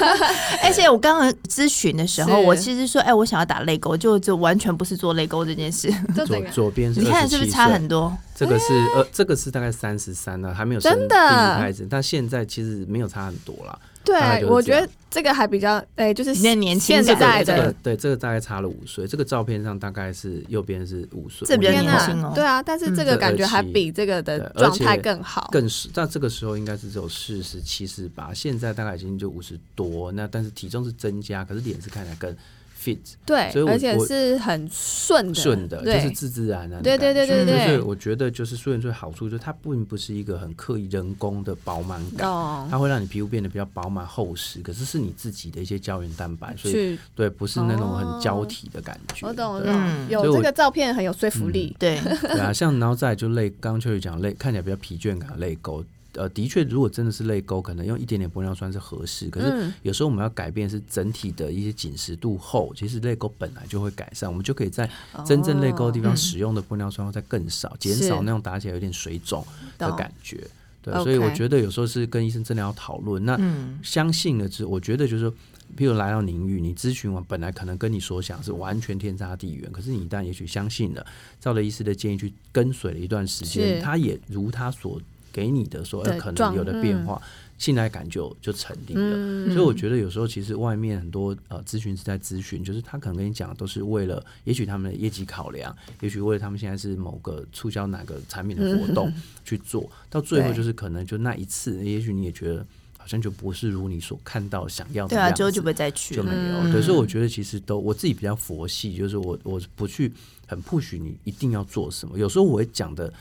[0.64, 5.92] 而且我刚刚咨询的时候，我其实说，哎，我想要打泪沟，就就完全不是做泪沟这件事。
[6.52, 8.16] 左左边是你看是不是差很多？
[8.34, 13.78] 这个是呃，这个是大概三十三了，还没有生第一胎子，但现在其实没有差很多了。
[14.04, 19.06] 对，我觉得这个还比较，哎，就是年年轻现在的，对，这个大概差了五岁。
[19.06, 22.32] 这个照片上大概是右边是五岁，这比较年轻哦。
[22.34, 25.88] 对啊，但是这个感觉还比这个的状态更好，更是。
[25.94, 30.10] 但这个时候应该是只有四十七、四十八，现在大概已经就五十多。
[30.10, 32.36] 那但是体重是增加，可是脸是看起来更
[32.82, 36.82] fit，对，所以我而且是很顺的，顺的，就是自自然然的。
[36.82, 49.26] 对对对对对，所以我觉得就是素颜最好处就是它并不是一个很刻意人工的饱满感，哦、它会让你皮肤变得比较饱满厚实，可是是你自己的一些胶原蛋白，所以对，不是那种很胶体的感觉。
[49.26, 55.84] 哦、我懂，我懂，有这个照片很有说服力，嗯、对 对啊，像然后再就泪，刚刚秋雨讲泪，看起来比较疲倦感的泪沟。
[56.14, 59.30] 呃，的确，如果真的是泪沟，可能用一点点玻尿酸是合适。
[59.30, 64.88] 可是有时候我们要改变是整体的一些紧实度后，其实泪沟本来就会改善，我们就可以在
[65.24, 69.42] 真正泪沟的地方使用的玻尿酸会再更少，减、哦、少那种打起来有点水肿
[69.78, 70.46] 的感觉。
[70.82, 73.24] 对，所以我觉得有时候是跟医生真的要讨论。
[73.24, 73.38] 那
[73.82, 75.32] 相信的是，我觉得就是说，
[75.78, 81.06] 譬如来到宁域，你咨询完本来可能跟你所想是完全天差地远，可是你一旦也许相信了，
[81.40, 85.00] 照了医师的建议去跟随了一段时间，他也如他所。
[85.32, 87.20] 给你的说，可能有的变化，
[87.58, 89.00] 信赖感就就成立了。
[89.00, 99.12] 嗯、所以我觉得有时候其实外面很多呃咨询师在咨询，就是他可能跟你讲的都是为了，也许他们的业绩考量，也许为了他们现在是某个促销哪个产品的活动
[99.44, 102.66] 去做，嗯、到最后就是可能就那一次，也许你也觉得
[102.98, 106.58] 好像就不是如你所看到想要的对啊，之后就不会再去，就没有。
[106.62, 110.12] 嗯、对，所以我觉得其实都我自己比较佛系，就是我我不去
[110.46, 113.12] 很 push 你一定要做什么，有时候我会讲的。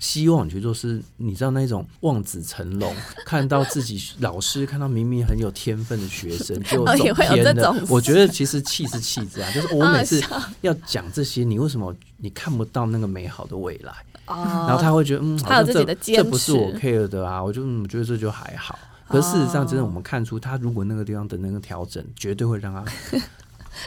[0.00, 2.92] 希望你去做是，你知道那种望子成龙，
[3.24, 7.76] 看到自己老师看到明明很有天分的学生就走偏了。
[7.88, 10.20] 我觉得其实气是气质啊，就是我每次
[10.62, 13.92] 要讲这些，你为什么你看不到那个美好的未来？
[14.26, 18.78] 然后他会觉得嗯，好像这这不是我 care 的啊，我就我觉得这就还好。
[19.06, 22.84] 可事实上，真的我们看出他如果那个地方的那个调整，绝对会让他。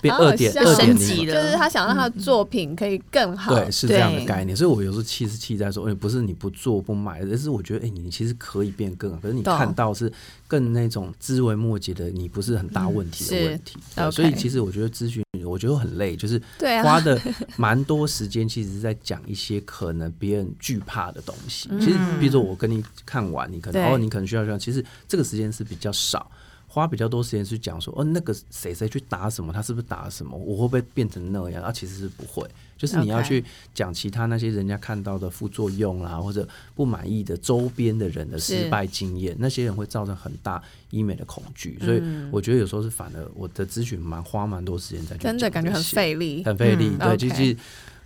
[0.02, 3.54] 变二点二点零，就是他想让他的作品可以更好。
[3.56, 4.56] 对，是这样的概念。
[4.56, 9.20] 所以我有时候气是气在说，哎，不是你不做不买，而是我觉得，哎，你其实可以变更好。
[9.22, 10.12] 可是你看到是
[10.48, 13.78] 更那种枝微末节的，你不是很大问题的问题。
[14.12, 16.42] 所以其实我觉得咨询，我觉得很累，就是
[16.84, 17.20] 花的
[17.58, 21.70] 蛮多时间，其实是在讲一些可能别人惧怕的东西。
[21.80, 26.30] 其实，比如说我跟你看完，你可能哦，你可能需要需要，其实这个时间是比较少。
[26.74, 31.62] 花比较多时间去讲说，哦，那个谁谁去打什么，他是不是打了什么，我会不会变成那样？
[31.62, 40.60] 啊，其实是不会，就是你要去讲其他那些人家看到的副作用啦，或者不满意的周边的人的失败经验，那些人会造成很大
[40.90, 41.78] 医美的恐惧。
[41.80, 47.30] 所以我觉得有时候是反而我的咨询蛮花蛮多时间在，真的感觉很费力，很费力，嗯、对，就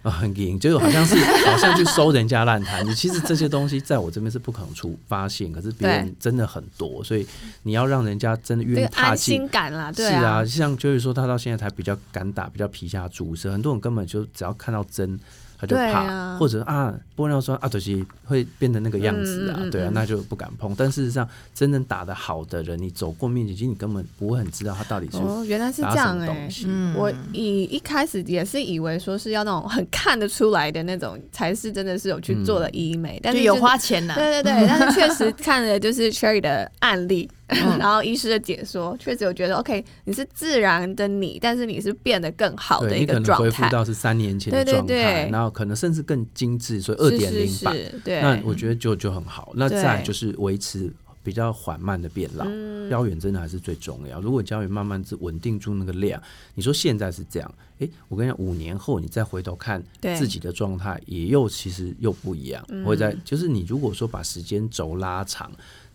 [0.09, 0.17] 就。
[0.17, 1.15] 很硬，就是好像是
[1.45, 2.95] 好像去收人家烂摊子。
[2.95, 7.27] 其实这些东西在我这边是不可能出发现，可是别人真的很多，所以
[7.63, 9.35] 你要让人家真的愿意踏进。
[9.35, 10.19] 安心感啦，对啊。
[10.19, 15.19] 是啊，像就是说他到现在才比较敢打，比较皮下注射，很多人根本就只要看到针。
[15.59, 20.73] 他就怕，啊、或者啊，玻尿酸啊，就是会变成那个样子啊，嗯嗯嗯对啊，那就不敢碰。
[20.77, 26.65] 但事实上，真正打的好的人，你走过面前，其实你根本不会很知道他到底是哦，原来是这样哎、欸。
[26.67, 34.15] 嗯、我以一开始也是以为说是要那种很看得出来的那种，才是真的是有去做了医美，嗯、但是、就是、有花钱呐、啊。
[34.15, 37.29] 对对对，但是确实看了就是 Cherry 的案例。
[37.79, 49.53] 然后医师的解说确实我觉得 OK，你是自然的你，但是你是变得更好的一个状态，你可能恢复到是三年前的状态，对对对，然后可能甚至更精致，所以二点零版，对，那我觉得就就很好。
[49.55, 50.91] 那再就是维持
[51.23, 52.43] 比较缓慢的变老，
[52.89, 54.19] 胶原真的还是最重要。
[54.19, 56.21] 如果胶原慢慢是稳定住那个量，
[56.53, 59.81] 你说现在是这样，哎，我跟你讲，五年后你再回头看
[60.17, 62.61] 自己的状态，也又其实又不一样。
[62.85, 65.49] 会在就是你如果说把时间轴拉长。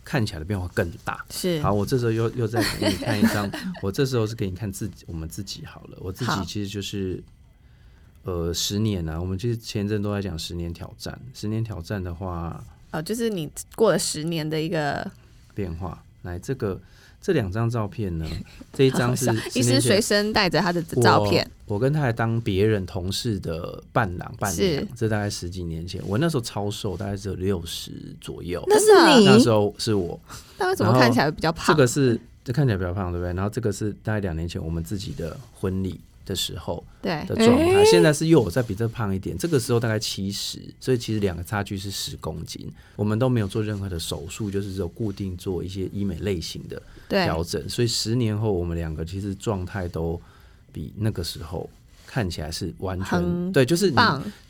[0.04, 1.24] 看起来的变化更大。
[1.30, 3.50] 是，好，我这时候又又再给你看一张，
[3.82, 5.98] 我这时候是给你看自己，我们自己好了。
[6.00, 7.22] 我自己其实就是，
[8.24, 11.18] 呃，十年、啊，我们其实前阵都在讲十年挑战。
[11.34, 15.10] 十年挑战的话，哦，就是你过了十年的一个
[15.54, 16.02] 变化。
[16.22, 16.80] 来，这个。
[17.22, 18.26] 这两张照片呢？
[18.72, 21.48] 这一张是医师随身带着他的照片。
[21.66, 26.02] 我跟他还当别人同事的伴郎伴娘，是这大概十几年前。
[26.06, 28.62] 我那时候超瘦，大概只有六十左右。
[28.66, 29.24] 那是你？
[29.24, 30.18] 那时候是我。
[30.58, 31.74] 那为什么看起来比较胖？
[31.74, 33.32] 这个是这看起来比较胖，对不对？
[33.32, 36.00] 然后这个是大概两年前我们自己的婚礼。
[36.24, 42.72] 的时候的状态，对现在是又有再比这胖一点，这个时候大概七十，所以其实两个差距是十公斤。
[42.96, 47.68] 我们都没有做任何的手术，就是只有固定做一些医美类型的调整。
[47.68, 50.20] 所以十年后，我们两个其实状态都
[50.72, 51.68] 比那个时候
[52.06, 53.96] 看起来是完全棒对，就是你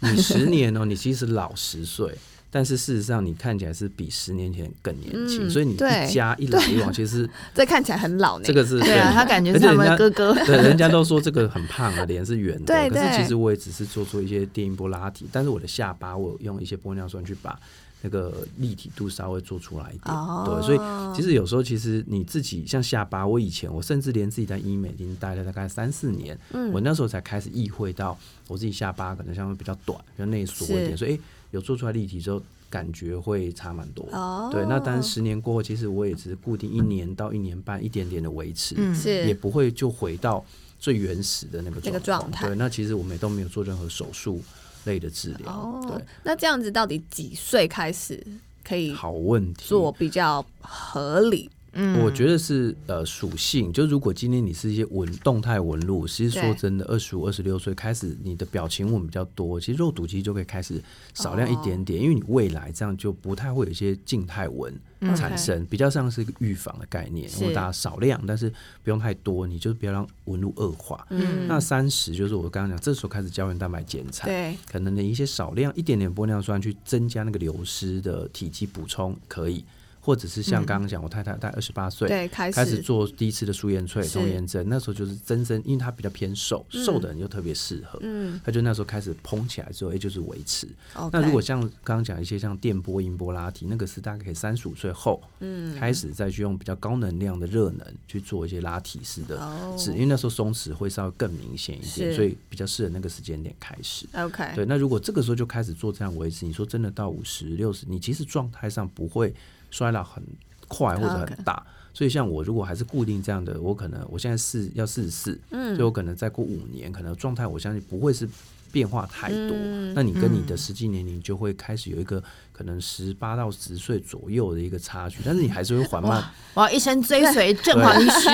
[0.01, 2.15] 你十年哦，你其实老十岁。
[2.55, 8.39] 但是事实上，你看起来是比十年前更年轻，所以你一加一来一往，其实 这看起来很老。
[8.43, 10.35] 这个是对啊，他感觉是他们哥哥。
[10.45, 12.91] 对，人家都说这个很胖啊，脸是圆的。
[12.91, 17.59] 可是其实我也只是做出一些电音波拉提，但是我的下巴我用一些玻尿酸去把
[18.03, 20.15] 那个立体度稍微做出来一点。
[20.15, 31.21] 哦、对，所以其实有时候其实你自己像下巴，我以前我甚至连自己在医美已经待了大概三四年，嗯，我那时候才开始意会到我自己下巴可能相对比较短，比较内缩一点，所以、欸、
[31.53, 32.43] 有做出来立体之后。
[32.73, 34.65] 感觉会差蛮多，哦，对。
[34.65, 38.97] 那但是十年过后，其实我也只是固定一年到一年半，一点点的维持，嗯，
[39.29, 40.43] 也不会就回到
[40.79, 42.47] 最原始的那个那个状态。
[42.47, 44.41] 对，那其实我们也都没有做任何手术
[44.85, 45.53] 类的治疗。
[45.53, 46.03] 哦，对。
[46.25, 48.27] 那这样子到底几岁开始
[48.65, 48.91] 可以？
[48.91, 51.51] 好问题，做比较合理。
[51.75, 60.83] 嗯，我觉得是呃属性，就如果今天你是一些纹动态纹路，其实说真的，二十五、二十六岁开始，你的表情纹比较多，其实肉毒其实就可以开始
[61.15, 64.73] 少量一点点，哦、因为你未来这样就不太会有一些静态纹
[65.17, 67.31] 产生，嗯、比较像是一个预防的概念。
[67.41, 68.51] 因为大家少量，但是
[68.83, 71.07] 不用太多，你就不要让纹路恶化。
[71.11, 79.65] 嗯，那三十就是我刚刚讲，这时候开始胶原蛋白减产，对，可能的一些少量一点点玻尿酸去增加那个流失的体积补充可以。
[80.05, 88.01] 或者是像刚刚讲，我太太大概二十八岁，对，开始开始做第一次的素颜萃、童颜针，那时候就是增生，因为她比较偏瘦，嗯、瘦的人又特别适合。
[88.03, 90.67] 嗯，她就那时候开始膨起来之后，也就是维持。
[91.13, 99.37] 那如果像刚刚讲一些像电波、音波拉提，那个是大概可以三十五岁后，嗯，开始再去用比较高能量的热能去做一些拉提式的，
[99.79, 104.05] 是、哦、因为那时候松弛会稍微更明显一点，所以比较适合那个时间点开始。
[104.15, 109.33] OK，对，那如果这个时候就开始做这样维持，你说真的到五十六十，你其实状态上不会。
[109.73, 110.23] 衰老很
[110.69, 111.99] 快或者很大，Okay.
[111.99, 118.29] 所以像我如果还是固定这样的，我可能我现在是要四十四，嗯，所以我可能再过五年，可能状态我相信不会是
[118.71, 119.51] 变化太多。
[119.51, 126.25] 嗯、那你跟你的实际年龄就会开始有一个可能十八到十岁左右的一个差距，但是你还是会缓慢。
[126.55, 128.29] 我要一生追随正黄医师，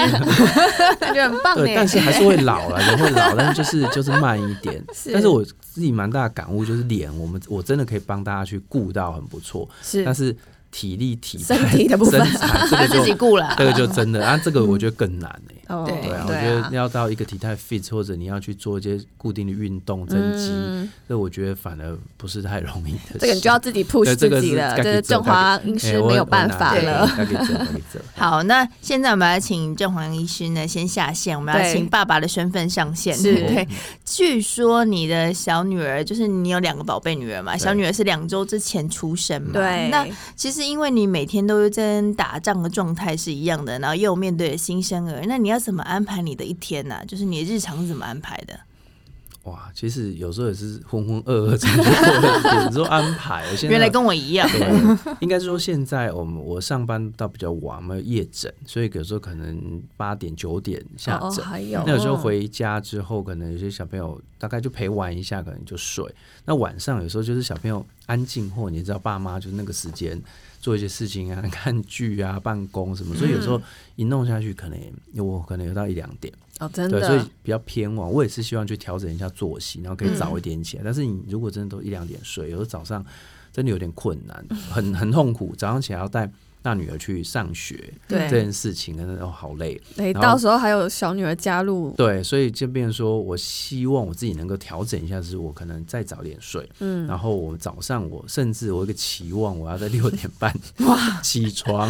[1.00, 1.56] 感觉很棒。
[1.56, 4.80] 对，但是还是会老了， 人会老，但是就是就是慢一点。
[4.94, 9.68] 是但是我自己蛮大的感悟就是脸，我们我真的可以帮大家去顾到很不错。
[9.82, 10.36] 是，但是。
[10.70, 12.20] 体力、体身体的部分，
[12.70, 15.54] 他 自己顾了，这个就真的啊，这个我觉得更难哎。
[15.68, 20.50] 对啊，我觉得要到一个体态 fit，或者你要去做一些固定的运动增肌，
[21.06, 23.18] 这我觉得反而不是太容易的。
[23.18, 27.06] 这个你就要自己 push 自己了，这是正华医师没有办法了。
[28.16, 33.14] 好，那现在我们要请正华医师呢先下线，我们要请爸爸的身份上线。
[33.14, 33.68] 是， 对。
[34.06, 37.54] 据说你的小女儿就是你有两个宝贝女儿嘛？
[37.58, 39.50] 小女儿是两周之前出生嘛？
[39.52, 39.88] 对。
[39.90, 40.57] 那其实。
[40.58, 47.04] 是因为你每天都是跟打仗的状态是一样的，然后又面对新生儿，那你要怎么安排你的一天呢、啊？
[47.06, 48.58] 就是你的日常是怎么安排的？
[49.44, 53.46] 哇，其实有时候也是浑浑噩噩这样，有时候安排。
[53.62, 61.44] 原来跟我一样，对，应该说现在我们我上班到比较晚，没有夜诊，所以有时候可能八点九点下诊。
[61.44, 61.82] 哦，还有。
[61.86, 66.04] 那有时候回家之后，可能有些小朋友大概就陪玩一下，可能就睡。
[66.44, 70.20] 那晚上有时候就是小朋友安静，或你知道爸妈就是那个时间。
[70.60, 73.60] 做一些事情啊， 看剧啊，办公什么，所以有时候
[73.96, 74.78] 一弄下去，可能
[75.12, 78.10] 有我可能有到一两点哦，真的，对，所以比较偏晚。
[78.10, 80.82] 我也是希望去调整一下作息，然后可以早一点起来。
[80.82, 83.04] 嗯、但是你如果真的都一两点睡，有时候早上
[83.52, 85.54] 真的有点困难，很很痛苦。
[85.56, 86.30] 早上起来要带。
[86.62, 89.80] 大女儿去上学，对这件事情，真的哦好累。
[89.96, 100.52] 哎，到时候还有小女儿加入，对，所以就变成说，我希望我自己能够调整一下，就是我可能再早点睡，嗯，然后我早上我甚至我有一个期望，我要在六点半
[100.86, 101.88] 哇起床。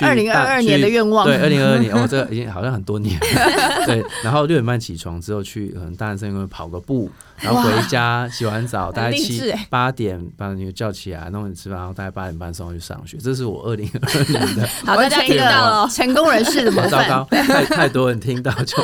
[0.00, 4.04] 二零二二年的愿望，对，二零二二年，我 这已经好像很多年了，对。
[4.24, 7.10] 然后六点半起床之后去，可能大男生因为跑个步。
[7.40, 13.16] 然后回家洗完澡，大概七八点把女儿叫起来，弄你吃饭，然后大概八点半送她去上学。
[13.18, 14.66] 这是我二零二二年的。
[14.84, 15.44] 好，大家听到
[15.82, 16.90] 了成功人士的模范。
[16.90, 18.76] 糟糕，太太多人听到，就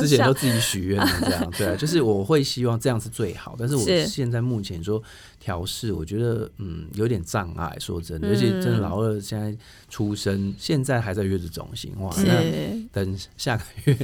[0.00, 1.50] 之前都自己许愿了这样。
[1.56, 5.02] 对啊，就是我会希望这样是最好，但是我现在目前说
[5.42, 7.76] 调试，我觉得嗯有点障碍。
[7.80, 9.52] 说真的，而且真的老二现在
[9.90, 13.98] 出生，现在还在月子中心，哇，那等下个月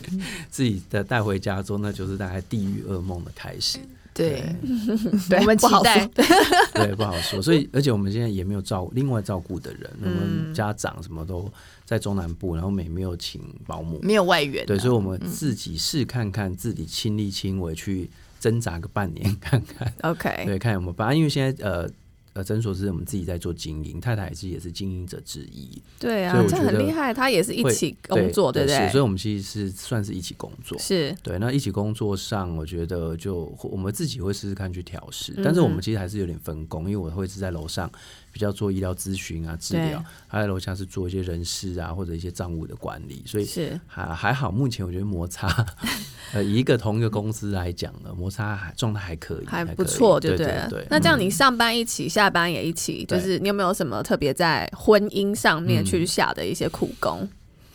[0.51, 3.79] 自己的带回家之后，那就是大概地狱噩梦的开始。
[4.13, 4.43] 对，
[5.31, 6.05] 对我们期待，
[6.75, 7.41] 对，不好说。
[7.41, 11.49] 所以，而且我们现在也没有照另外照顾的人，我们家长什么都
[11.85, 14.67] 在中南部，然后也没有请保姆，没有外援。
[14.67, 19.93] 对，所以我们自己试看看，自己亲力亲为去挣扎个半年看看。
[20.03, 21.15] OK，对，看有没有办法。
[21.15, 21.89] 因为现在呃。
[22.35, 25.83] 呃，诊所是我们自己在做经营，太太也是也是经营者之一。
[25.99, 28.89] 对啊，这很厉害，他也是一起工作，对不对？
[28.91, 30.79] 所以，我们其实是算是一起工作。
[30.79, 37.91] 是对，那一起工作上，我觉得就我们自己会试试看去调试，但是我们其实还是有点分工，因为我会是在楼上。
[38.39, 44.49] 比较做医疗咨询啊、治疗，还有楼下是做一些人事啊或者一些账务的管理，所以是还还好。
[44.49, 45.49] 目前我觉得摩擦，
[46.33, 50.87] 呃，一个同一个公司来讲呢，摩擦还状态还可以，还不错，对对对。
[50.89, 57.19] 那这样你上班一起，下下班也一起，就是你有没有什么特别在婚姻上面去下的一些苦功？
[57.23, 57.29] 嗯、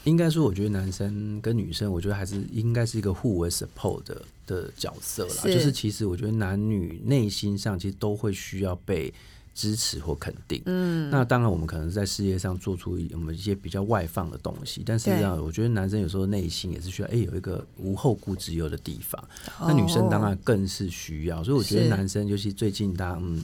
[0.06, 5.42] 应该说，我觉得男生跟女生，我觉得还是应该是一个互为 support 的的角色啦。
[5.42, 9.14] 是就是其实我觉得男女内心上其实都会需要被。
[9.54, 19.24] 支持或肯定，嗯，那当然我们可能在事业上做出我们一些比较外放的东西，但实际上我觉得男生有时候内心也是需要，哎、欸，有一个无后顾之忧的地方。
[19.60, 23.44] 哦、那女生当然更是需要，所以我觉得男生尤其最近他嗯。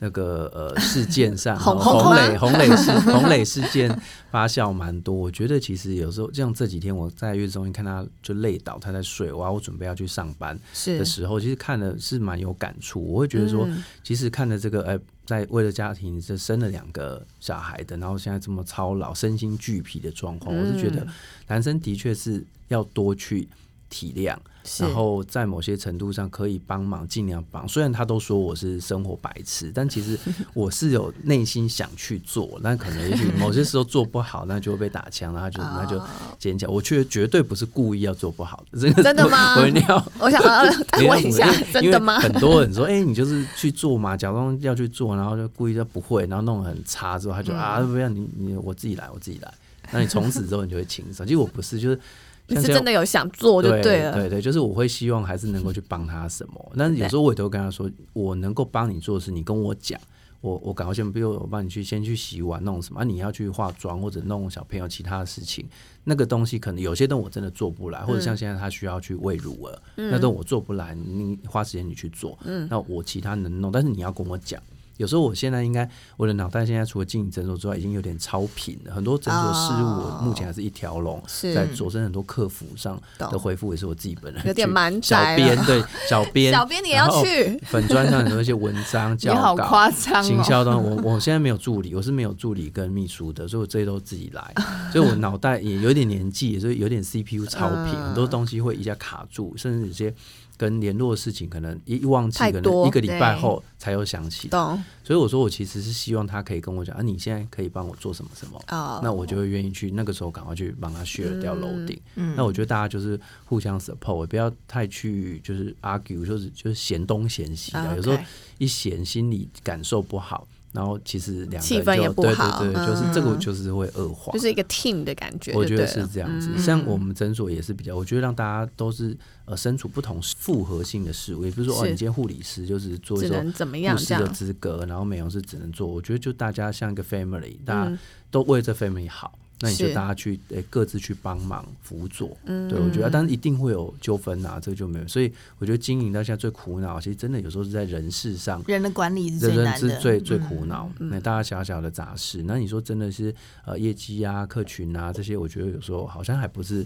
[0.00, 3.88] 那个呃事件上， 洪磊洪磊事洪磊事件
[4.28, 5.14] 发酵蛮多。
[5.14, 13.00] 我觉得其实有时候，像这几天我在月子中心看他就累倒，他在睡，哇，我准备要去上班的时候，其实看的是蛮有感触。
[13.00, 13.68] 我会觉得说，
[14.02, 21.06] 其实看了这个，呃，在为了家庭是生了两个小孩的，然后现在这么操劳、身心俱疲的状况，我是觉得
[21.46, 23.48] 男生的确是要多去
[23.94, 24.36] 体谅。
[24.80, 27.68] 然后在某些程度上可以帮忙，尽量帮。
[27.68, 30.18] 虽然他都说我是生活白痴，但其实
[30.54, 32.58] 我是有内心想去做。
[32.62, 36.02] 但可能也许某些时候做不好，那就会被打枪，然后就那就
[36.38, 36.66] 尖叫。
[36.70, 38.80] 我却绝对不是故意要做不好的。
[38.80, 39.60] 这个真的吗？
[39.60, 42.18] 我一定要，我想 要问一下，真的吗？
[42.18, 49.54] 很多人说，哎，你就是去做嘛，假装要去做，然后就故意就不会，然后弄得很差之后，他就啊，不要你你我自己来，我自己来。
[49.92, 51.26] 那你从此之后你就会轻松。
[51.26, 52.00] 其实我不是，就是。
[52.46, 59.98] 你是真的有想做就对了，对对对，就是我会希望还是能够去帮他什么，但是有时候我也都会跟他说，我能够帮你做的事，你跟我讲，
[60.42, 65.66] 我我赶快先，比如我帮你去先去洗碗弄什么，啊、你要去化妆或者弄小朋友其他的事情，
[66.04, 74.62] 那个东西可能有些东西我真的做不来，或者像现在他需要去喂乳儿，嗯、那都我做不来，你花时间你去做，嗯，那我其他能弄，但是你要跟我讲。
[74.96, 78.94] 有时候我现在应该我的脑袋现在除了经营诊所之外，已经有点超频了。
[78.94, 81.22] 很多诊所事务我目前还是一条龙，
[81.54, 90.80] 在佐证很多客服上的回复也是我自己本人有点蛮小编对小编， 小编你也要去 粉砖上很多一些文章 教稿，夸张行销端。
[90.80, 94.54] 我我现在没有助理，我是没有助理跟秘书的，所以我这些都自己来。
[94.92, 100.14] 所以我脑袋也有点年纪，所以有点 CPU 超频，很多东西会一下卡住，甚至有些。
[100.56, 104.48] 跟联络的事情，可能一忘记，可能一个礼拜后才又想起。
[104.48, 104.82] 懂。
[105.02, 109.90] 所以我说，我其实是希望他可以跟我讲啊，你现在可以帮我做什么什么，哦、那我就会愿意去。
[109.90, 112.00] 那个时候赶快去帮他 share 掉楼顶。
[112.14, 112.34] 嗯。
[112.36, 117.80] 那我觉得大家就是互相 support，不要太去就是 argue，就是就是嫌东嫌西的。
[117.80, 118.18] Okay 有时候
[118.58, 120.46] 一嫌，心里感受不好。
[120.74, 125.52] 然后其实两个气氛也不好，对对对，就是这个就是会恶化，就是一个 team 的感觉。
[125.54, 135.86] 我觉得是这样子，像我们诊所也是比较，我觉得让大家都是呃身处不同复合性的事物，也不是说哦，你今天护理师就是做一种护士的资格，然后美容师只能做。
[135.86, 137.98] 我觉得就大家像一个 family，大家
[138.32, 139.38] 都为这 family 好。
[139.60, 145.08] 那你就大家去诶各自去帮忙辅佐，嗯，对，我觉得，但是一定会有纠纷呐，这个就没有。
[145.08, 150.90] 所以我觉得经营到现在最苦恼，其实真的有时候是在人事上，人的管理是最难的，人是最最苦恼。
[150.98, 153.34] 那大家小小的杂事，那你说真的是
[153.64, 156.84] 呃业绩啊、客群啊这些，我觉得有时候好像还不是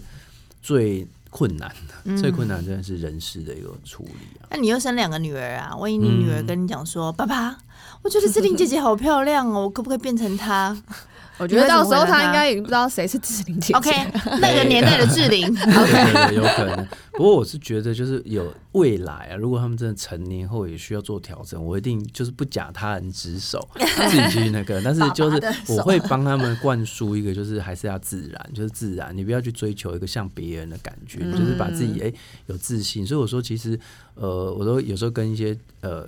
[0.61, 1.73] 最困难
[2.05, 4.47] 的，最困难真的是人事的一个处理啊。
[4.51, 5.75] 那你又生两个女儿啊？
[5.75, 7.57] 万一你女儿跟你讲说：“爸爸，
[8.03, 10.81] 我觉得志玲姐姐好漂亮哦，我可不可以变成她？”
[11.39, 13.73] 我觉得到时候他应该已经不知道谁是志玲姐姐。
[13.73, 13.91] OK，
[14.39, 15.51] 那个年代的志玲。
[15.55, 16.85] 对对对，有可能。
[17.13, 23.67] 不过我是觉得，就是有未来啊，如果他们真的成年后也需要做调整，我一定就是不假他人之手，
[24.09, 24.81] 自己去那个。
[24.81, 32.13] 但是就是我会帮他们灌输一个，就是还是要自然，就是自然，你不要去追求一个像别人的感觉，嗯、就是把自己哎、欸、
[32.47, 33.05] 有自信。
[33.05, 33.77] 所以我说，其实
[34.15, 36.07] 呃，我都有时候跟一些呃。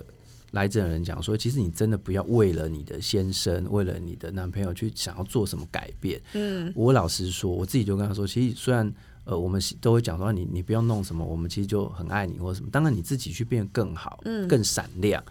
[0.52, 6.20] 来这的人讲说，其实你真的不要为了你的先生，为了你的男朋友去想要做什么改变。
[6.34, 8.90] 嗯，我老实说，我自己就跟他说，其实虽然
[9.24, 12.68] 呃，我们都会讲说你你不要弄什么，我们其实就很爱你或者什么。
[12.70, 15.22] 当然你自己去变更好，嗯，更闪亮。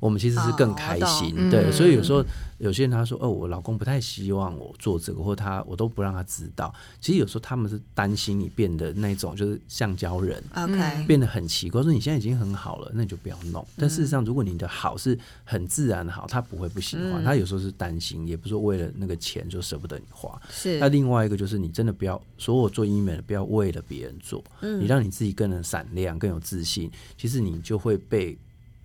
[0.00, 2.24] 我们其实是更开心，哦、对，所以有时候
[2.58, 11.82] 有些人他说：“哦，我老公不太希望我做这个，或他我都不让他知道。”其实有时候他们是担心你变得那种就是橡胶人，OK，变得很奇怪。
[11.82, 13.66] 说你现在已经很好了，那你就不要弄。
[13.76, 17.22] 但事实上，如果你的好是很自然的好，他不会不喜欢。
[17.22, 20.40] 嗯、他有时候是担心，也不是说为了那个钱就舍不得你花。
[20.48, 20.78] 是。
[20.78, 26.90] 那另外一个就是你真的不要所有做医美的，不要为了别人做，嗯、你让你自己更能闪亮，更有自信。
[27.16, 28.38] 其实你就会被。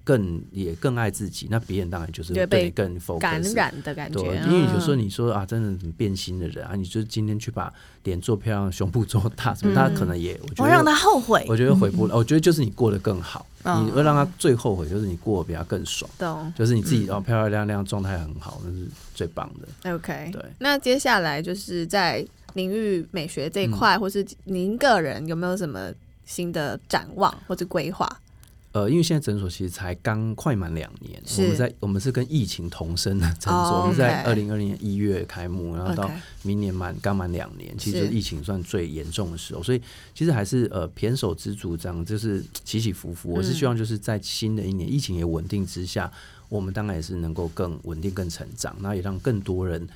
[0.04, 4.22] 更也更爱自己，那别人当然就是对你更 focus，感染的感觉。
[4.22, 7.74] 对，因为有时候你说啊，真的很变心的人啊，你就今天去把
[8.04, 12.16] 脸做漂亮，胸部做大，什么，他可能也我觉得让他后悔，我觉得回不了。
[12.18, 16.10] 我觉得就是你过得更好，你会让他最后悔，就是你过得比他更爽。
[16.18, 18.86] 懂，就是你自己哦，漂漂亮亮，状态很好，那是
[19.16, 19.94] 最棒的。
[19.94, 20.44] OK，对。
[20.60, 22.26] 那接下来就是在
[22.56, 25.90] 领域美学这一块，或是您个人有没有什么
[26.26, 28.06] 新的展望或者规划？
[28.74, 33.82] 呃，因为现在诊所其实才刚快满两年，我们在我们是跟疫情同生的诊所，oh.
[33.84, 36.10] 我们在二零二零年一月开幕，然后到
[36.42, 39.82] 明年满刚满两年，其实疫情算最严重的时候，所以
[40.16, 43.30] 其实还是呃胼手之足这样，就是起起伏伏。
[43.30, 46.12] 我是希望就是在新的一年、嗯、疫情也稳定之下，
[46.50, 49.88] 我们当然也是能够更稳定、更成长，那也让更多人。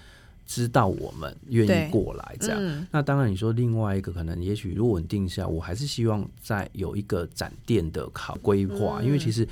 [0.48, 9.46] 知道我们愿意过来这样，嗯、那当然你说另外一个可能，也许如果稳定下，我还是希望再有一个展店的考规划，嗯、因为其实，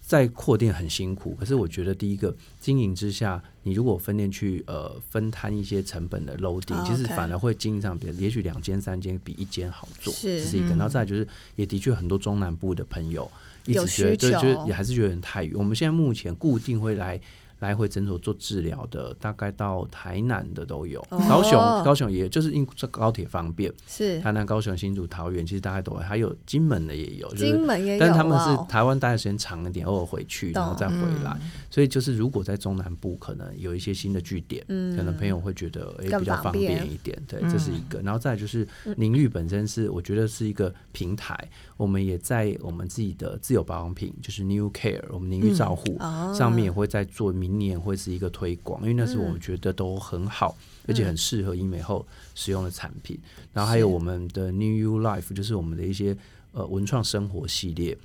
[0.00, 10.70] 在扩店很辛苦，可是我觉得第一个经营之下，你如果分店去呃分摊一些成本的 loading，、哦、其实反而会经营上比，也许两间三间比一间好做，是，这是一个。
[10.70, 13.30] 然后再就是，也的确很多中南部的朋友
[13.66, 15.52] 一直觉得，就觉得也还是觉得很太远。
[15.54, 17.20] 我们现在目前固定会来。
[17.60, 21.52] 来回诊所做治疗的，大概到台南的都有，哦、高雄
[21.84, 24.18] 高雄也就是因这高铁方便，是。
[24.20, 38.00] 台南、高雄、新竹、桃园，其实大概都有，还有金门的也有，就是、金门也有，但他们是台湾待的时间长一点，偶尔回去然后再回来，嗯、所以就是如果在中南部可能有一些新的据点，嗯、可能朋友会觉得诶比较方便一点，对，这是一个。
[38.00, 41.36] 然后再就是宁愈本身是我觉得是一个平台，
[41.80, 47.32] 我们也在我们自己的自有保养品，就是 New Care，我们淋浴照护、嗯哦、上面也会在做。
[47.32, 53.18] 明年会是一个推广，因为那是我们觉得都很好，嗯、而且很适合医美后使用的产品。
[53.22, 56.14] 嗯、然后还有我们的 New You Life，就是我们的一些
[56.52, 57.96] 呃文创生活系列。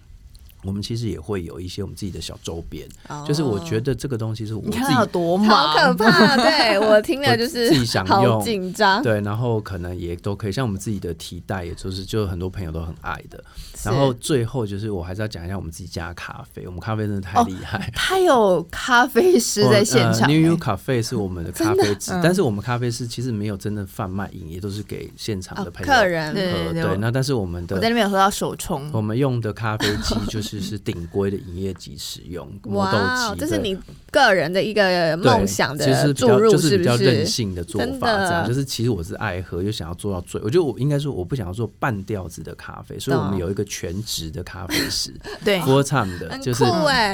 [0.65, 13.43] 我们其实也会有一些我们自己的小周边，oh, 就是我觉得这个东西是我自己好多好可怕， 对我听了就是自己想用，紧张，对，然后可能也都可以，像我们自己的提袋，也就是就很多朋友都很爱的。
[13.83, 20.33] 然后最后就是我还是要讲一下我们自己家的咖啡，我们咖啡真的太厉害，他、oh, 有咖啡师在现场、欸。
[20.33, 26.33] New You Cafe 是我们的 咖啡师，但是我们咖啡师其实没有真的贩卖营业，都是给现场的朋友、oh, 客人喝。
[26.33, 31.35] 对，对，对，对，那但是我们的我在那边有喝到手冲，我们用的咖啡机就是是顶规的。
[31.45, 32.97] 营业级使用磨豆
[33.33, 33.77] 机，这是你
[34.09, 40.41] 个人的一个梦想的注入，就是比较任性的做法，这样就是其实我是爱喝，又想要做到最。
[40.41, 46.63] 我觉得我应该说，我不想要做半吊子的咖啡，所以我们有一个全职的咖啡师， 对，full time 的，就是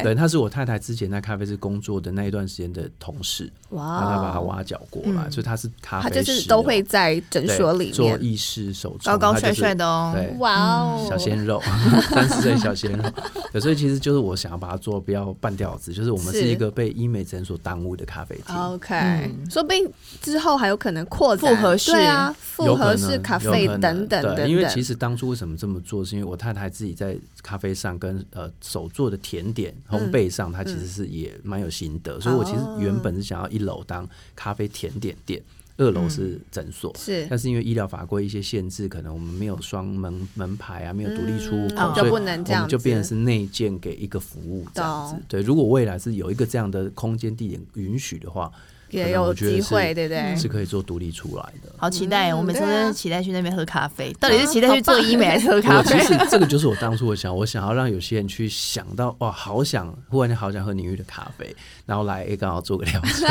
[0.04, 11.62] 对，他是我太太之前在咖啡室工作的那一段时间的同事，哇，他把他挖角过来，所以他是咖啡师，他就是都会在诊所里面做意式手冲，高高帅帅的哦，对，哇哦，小鲜肉，
[12.12, 13.04] 三十岁小鲜肉，
[13.60, 14.12] 所以其实就。
[14.12, 18.54] 是我想要把它做不要半吊子，就是我们是一个被医美诊所耽误的咖啡厅。
[18.54, 24.36] OK，、嗯、说不定之后还有可能扩展复合式啊，复合式咖啡等等等等。
[24.36, 34.06] 对，因为其实当初为什么这么做，是因为我太太自己在咖啡上跟呃手做的甜点烘焙上，她其实是也蛮有心得，嗯、所以我其实原本是想要一楼当
[34.36, 35.42] 咖啡甜点店。
[35.82, 45.16] 二楼是诊所，是，但是因为医疗法规一些限制，可能我们没有双门门牌啊，没有独立出入口，就不能这样，就变成是内建给一个服务这样子。
[45.28, 48.52] 对，如果未来是有一个这样的空间地点允许的话。
[48.92, 50.36] 也有机会，对不对？
[50.36, 51.72] 是可以做独立出来的。
[51.78, 52.34] 好期待！
[52.34, 54.14] 我每次都期待去那边喝咖啡。
[54.20, 55.98] 到底是期待去做医美还是喝咖啡？
[56.06, 63.28] 其实这个就是我当初我想，我想要让有些人去想到，哇，好想，忽然间好想喝宁玉的咖啡，然后来刚好做个疗程。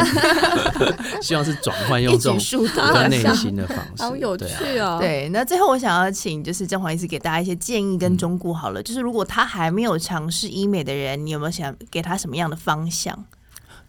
[1.22, 4.98] 希望是转换用这种比较内心的方式，好有趣哦。
[5.00, 13.24] 对，那最后我想要请就是甄黄医师给大家一些建议跟忠告好了，就是如果他还没有尝试医美的人，你有没有想给他什么样的方向？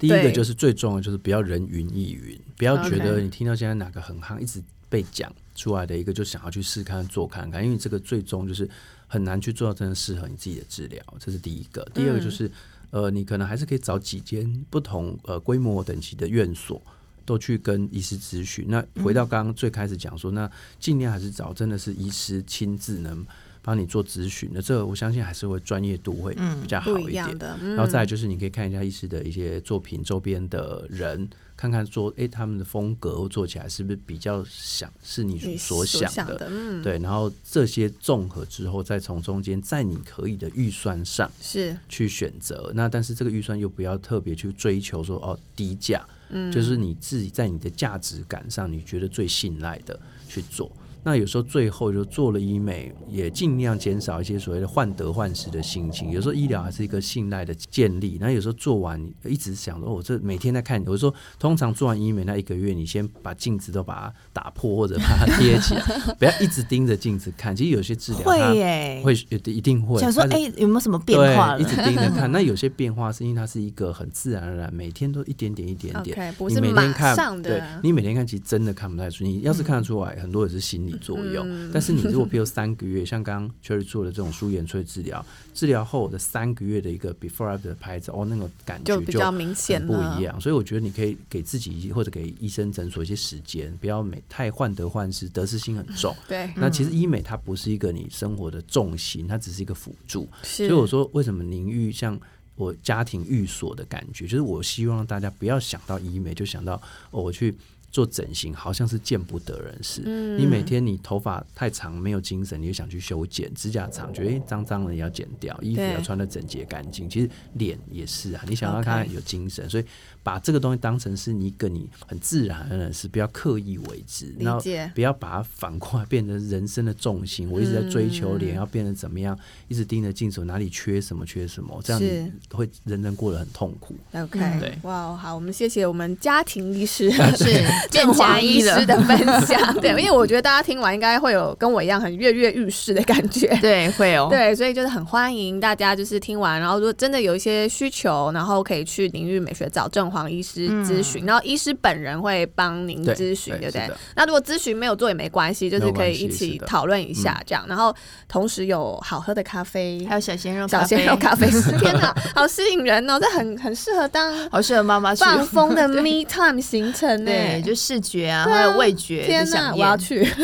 [0.02, 8.68] 第一个就是最重要的，就是不要人云亦云，不要觉得你听到现在哪个很夯，一直被讲出来的一个，就想要去试看做看看，因为这个最终就是
[9.06, 11.88] 很难去做到真的适合你自己的治疗，这是第一个。
[11.94, 12.52] 第二个就是，
[12.90, 16.82] 呃，你可能还是可以找几间不同呃规模等级的院所，
[17.24, 18.66] 都去跟医师咨询。
[18.68, 20.50] 那回到刚刚最开始讲说，那
[20.80, 23.24] 尽量还是找真的是医师亲自能。
[23.62, 27.26] 帮你做咨询的，这个我相信还是会专业度会比较好一点。
[27.26, 36.10] 嗯一嗯、然后再来就是你可以看一下医师的一些作品周边的人，看看说，哎，他们的风格做起来是不是比较想是你所想的？
[36.10, 42.72] 想的嗯、对，然后这些综合之后，再从中间在你可以的预算上是去选择。
[42.74, 50.72] 那但是这个预算又不要特别去追求说哦低价，嗯，就是你自己在你的价值感上你觉得最信赖的去做。
[51.04, 56.12] 那有时候最后就做了医美，也尽量减少一些所谓的患得患失的心情。
[56.12, 58.18] 有时候医疗还是一个信赖的建立。
[58.20, 60.82] 那有时候做完一直想说，我、哦、这每天在看。
[60.86, 65.82] 我说，通常做完医美那一个月，你先把镜子都把它打破或者把它贴起来，
[66.20, 67.56] 不要一直盯着镜子看。
[67.56, 69.14] 其实有些治疗会耶，会
[69.46, 71.58] 一定会想说，哎、欸，有没有什么变化？
[71.58, 72.32] 一直盯着看。
[72.32, 76.18] 那有些变化是因为它是一个很自然而然，每天都一点点一点点。
[76.18, 77.50] Okay, 不是马上的。
[77.50, 79.24] 对，你每天看，其实真的看不太出。
[79.24, 80.91] 你要是看得出来，嗯、很多也是心理。
[80.92, 81.46] 理作用。
[81.48, 90.40] 嗯、但是你如果比如三个月，像刚刚 Cherry 做的这种舒颜萃治疗，治疗后的三个月的一个 before after 的拍照，哦，那个感觉就比较明显不一样。
[90.42, 96.16] 所以我觉得你可以给自己或者给医生诊所一些时间，不要每太患得患失，得失心很重。
[96.28, 100.28] 对，那其实医美它不是一个你生活的重心，它只是一个辅助。
[100.44, 102.20] 所以我说，为什么宁愈像
[102.56, 106.74] 我家庭寓所的感觉，就是我希望大家不要想到医美就想到
[107.12, 107.56] 哦，我去。
[107.92, 110.02] 做整形好像是见不得人事。
[110.06, 117.10] 嗯、你每天你头发太长没有精神，你就想去修剪；指甲长觉得诶脏脏的也要剪掉；衣服要穿的整洁干净。
[117.10, 119.86] 其实脸也是啊，你想要它有精神，所以。
[120.24, 124.64] 把这个东西当成是你一个你很自然的事，不要刻意为之，然后
[124.94, 127.50] 不要把它反过来变成人生的重心。
[127.50, 129.36] 我一直在追求脸要变得怎么样，
[129.68, 133.96] 一直盯着镜子哪里缺什么缺什么，这样你会人人过得很痛苦。
[134.14, 139.74] OK，对，哇，好，我们谢谢我们家庭医师是 郑华医师的分 享。
[139.80, 143.48] 对，因为我觉得大家听完应该会有跟我一样很跃跃欲试的感觉。
[143.62, 144.28] 对，会哦。
[144.30, 153.90] 对，所以就是很欢迎大家就是听完，然后如果真的有一些需求，然后可以去宁愈美学找正黄医师咨询，然后医师本人会帮您咨询，对不对？
[154.16, 157.66] 那如果咨询没有做也没关系，就是可以一起讨论一下这样。
[157.68, 157.96] 然后
[158.28, 161.48] 同时有好喝的咖啡，还有小鲜肉小鲜肉咖啡，
[161.80, 163.20] 天哪，好吸引人哦！
[163.20, 170.28] 这很很适合当好适合妈妈放风的 me time 行程，对，就视觉啊，还有味觉，天哪，我要去。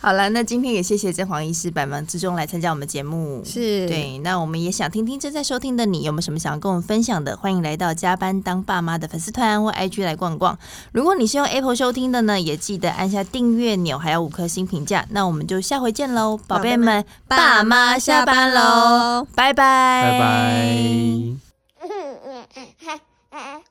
[0.00, 4.18] 好了，那今天也谢谢郑黄医师百忙之中来参加我们节目，是对。
[4.18, 7.36] 那我们也想听听正在收听的你有没有什么想要跟我们分享的？
[7.36, 10.58] 欢迎来到加班当爸妈的粉丝团或 IG 来逛逛。
[10.90, 15.06] 如果你是用 Apple 收听的呢，也记得按下订阅钮，还有五颗星评价。
[15.10, 20.74] 那我们就下回见喽，宝贝们，爸妈下班喽，拜拜，拜拜。